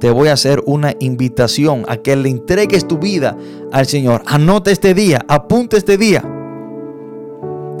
te 0.00 0.10
voy 0.10 0.28
a 0.28 0.34
hacer 0.34 0.62
una 0.66 0.94
invitación 1.00 1.84
a 1.88 1.96
que 1.96 2.14
le 2.14 2.28
entregues 2.28 2.86
tu 2.86 2.98
vida 2.98 3.36
al 3.72 3.86
Señor. 3.86 4.22
Anote 4.26 4.70
este 4.70 4.94
día, 4.94 5.24
apunte 5.28 5.76
este 5.76 5.96
día 5.96 6.22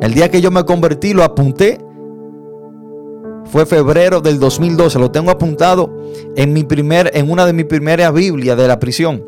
el 0.00 0.14
día 0.14 0.30
que 0.30 0.40
yo 0.40 0.50
me 0.50 0.64
convertí, 0.64 1.12
lo 1.12 1.24
apunté. 1.24 1.78
Fue 3.50 3.64
febrero 3.64 4.20
del 4.20 4.38
2012. 4.38 4.98
Lo 4.98 5.10
tengo 5.10 5.30
apuntado 5.30 5.90
en, 6.36 6.52
mi 6.52 6.64
primer, 6.64 7.10
en 7.14 7.30
una 7.30 7.46
de 7.46 7.52
mis 7.52 7.64
primeras 7.64 8.12
Biblias 8.12 8.56
de 8.56 8.68
la 8.68 8.78
prisión. 8.78 9.24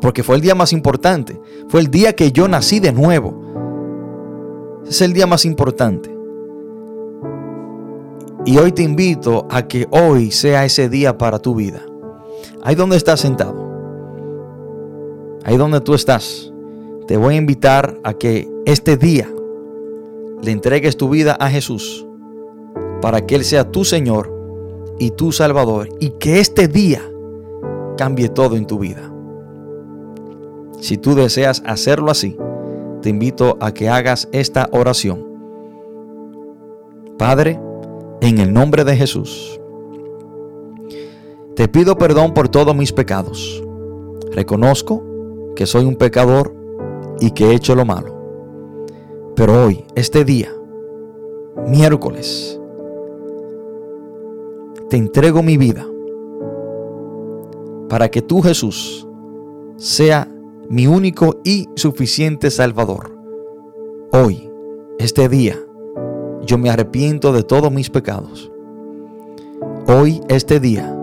Porque 0.00 0.22
fue 0.22 0.36
el 0.36 0.42
día 0.42 0.54
más 0.54 0.72
importante. 0.72 1.40
Fue 1.68 1.80
el 1.80 1.88
día 1.88 2.14
que 2.14 2.32
yo 2.32 2.48
nací 2.48 2.80
de 2.80 2.92
nuevo. 2.92 4.82
es 4.88 5.02
el 5.02 5.12
día 5.12 5.26
más 5.26 5.44
importante. 5.44 6.14
Y 8.46 8.58
hoy 8.58 8.72
te 8.72 8.82
invito 8.82 9.46
a 9.50 9.66
que 9.66 9.86
hoy 9.90 10.30
sea 10.30 10.64
ese 10.64 10.88
día 10.88 11.16
para 11.16 11.38
tu 11.38 11.54
vida. 11.54 11.82
Ahí 12.62 12.74
donde 12.74 12.96
estás 12.96 13.20
sentado. 13.20 13.70
Ahí 15.44 15.56
donde 15.58 15.80
tú 15.80 15.94
estás. 15.94 16.52
Te 17.06 17.18
voy 17.18 17.34
a 17.34 17.38
invitar 17.38 17.98
a 18.02 18.14
que 18.14 18.50
este 18.64 18.96
día 18.96 19.30
le 20.42 20.50
entregues 20.50 20.96
tu 20.96 21.10
vida 21.10 21.36
a 21.38 21.50
Jesús 21.50 22.03
para 23.00 23.26
que 23.26 23.34
Él 23.34 23.44
sea 23.44 23.70
tu 23.70 23.84
Señor 23.84 24.32
y 24.98 25.10
tu 25.10 25.32
Salvador 25.32 25.88
y 26.00 26.10
que 26.10 26.40
este 26.40 26.68
día 26.68 27.02
cambie 27.96 28.28
todo 28.28 28.56
en 28.56 28.66
tu 28.66 28.78
vida. 28.78 29.12
Si 30.80 30.98
tú 30.98 31.14
deseas 31.14 31.62
hacerlo 31.66 32.10
así, 32.10 32.36
te 33.00 33.10
invito 33.10 33.56
a 33.60 33.72
que 33.72 33.88
hagas 33.88 34.28
esta 34.32 34.68
oración. 34.72 35.26
Padre, 37.18 37.60
en 38.20 38.38
el 38.38 38.52
nombre 38.52 38.84
de 38.84 38.96
Jesús, 38.96 39.60
te 41.54 41.68
pido 41.68 41.96
perdón 41.96 42.34
por 42.34 42.48
todos 42.48 42.74
mis 42.74 42.92
pecados. 42.92 43.62
Reconozco 44.32 45.04
que 45.54 45.66
soy 45.66 45.84
un 45.84 45.96
pecador 45.96 46.54
y 47.20 47.30
que 47.30 47.46
he 47.46 47.54
hecho 47.54 47.74
lo 47.74 47.84
malo. 47.84 48.14
Pero 49.36 49.64
hoy, 49.64 49.84
este 49.94 50.24
día, 50.24 50.52
miércoles, 51.68 52.60
te 54.94 54.98
entrego 54.98 55.42
mi 55.42 55.56
vida 55.56 55.84
para 57.88 58.08
que 58.12 58.22
tú 58.22 58.42
Jesús 58.42 59.08
sea 59.76 60.32
mi 60.68 60.86
único 60.86 61.40
y 61.42 61.68
suficiente 61.74 62.48
Salvador. 62.48 63.10
Hoy, 64.12 64.48
este 65.00 65.28
día, 65.28 65.58
yo 66.46 66.58
me 66.58 66.70
arrepiento 66.70 67.32
de 67.32 67.42
todos 67.42 67.72
mis 67.72 67.90
pecados. 67.90 68.52
Hoy, 69.88 70.20
este 70.28 70.60
día, 70.60 70.96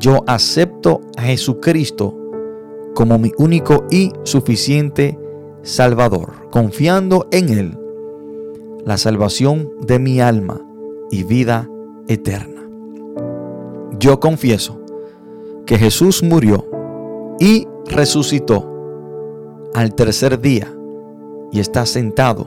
yo 0.00 0.24
acepto 0.26 1.00
a 1.16 1.22
Jesucristo 1.22 2.12
como 2.96 3.20
mi 3.20 3.30
único 3.38 3.86
y 3.88 4.10
suficiente 4.24 5.16
Salvador, 5.62 6.50
confiando 6.50 7.28
en 7.30 7.50
Él 7.50 7.78
la 8.84 8.98
salvación 8.98 9.70
de 9.80 10.00
mi 10.00 10.20
alma 10.20 10.60
y 11.12 11.22
vida 11.22 11.70
eterna. 12.08 12.49
Yo 13.98 14.20
confieso 14.20 14.80
que 15.66 15.78
Jesús 15.78 16.22
murió 16.22 16.66
y 17.38 17.66
resucitó 17.86 18.66
al 19.74 19.94
tercer 19.94 20.40
día 20.40 20.72
y 21.52 21.60
está 21.60 21.86
sentado 21.86 22.46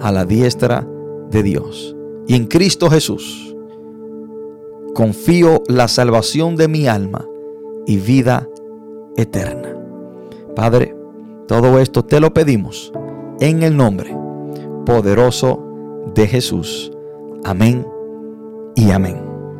a 0.00 0.12
la 0.12 0.24
diestra 0.24 0.86
de 1.30 1.42
Dios. 1.42 1.96
Y 2.26 2.34
en 2.34 2.46
Cristo 2.46 2.90
Jesús 2.90 3.56
confío 4.94 5.62
la 5.68 5.88
salvación 5.88 6.56
de 6.56 6.68
mi 6.68 6.88
alma 6.88 7.26
y 7.86 7.98
vida 7.98 8.48
eterna. 9.16 9.74
Padre, 10.54 10.94
todo 11.46 11.78
esto 11.78 12.04
te 12.04 12.20
lo 12.20 12.34
pedimos 12.34 12.92
en 13.40 13.62
el 13.62 13.76
nombre 13.76 14.16
poderoso 14.84 15.64
de 16.14 16.26
Jesús. 16.26 16.90
Amén 17.44 17.86
y 18.74 18.90
amén. 18.90 19.27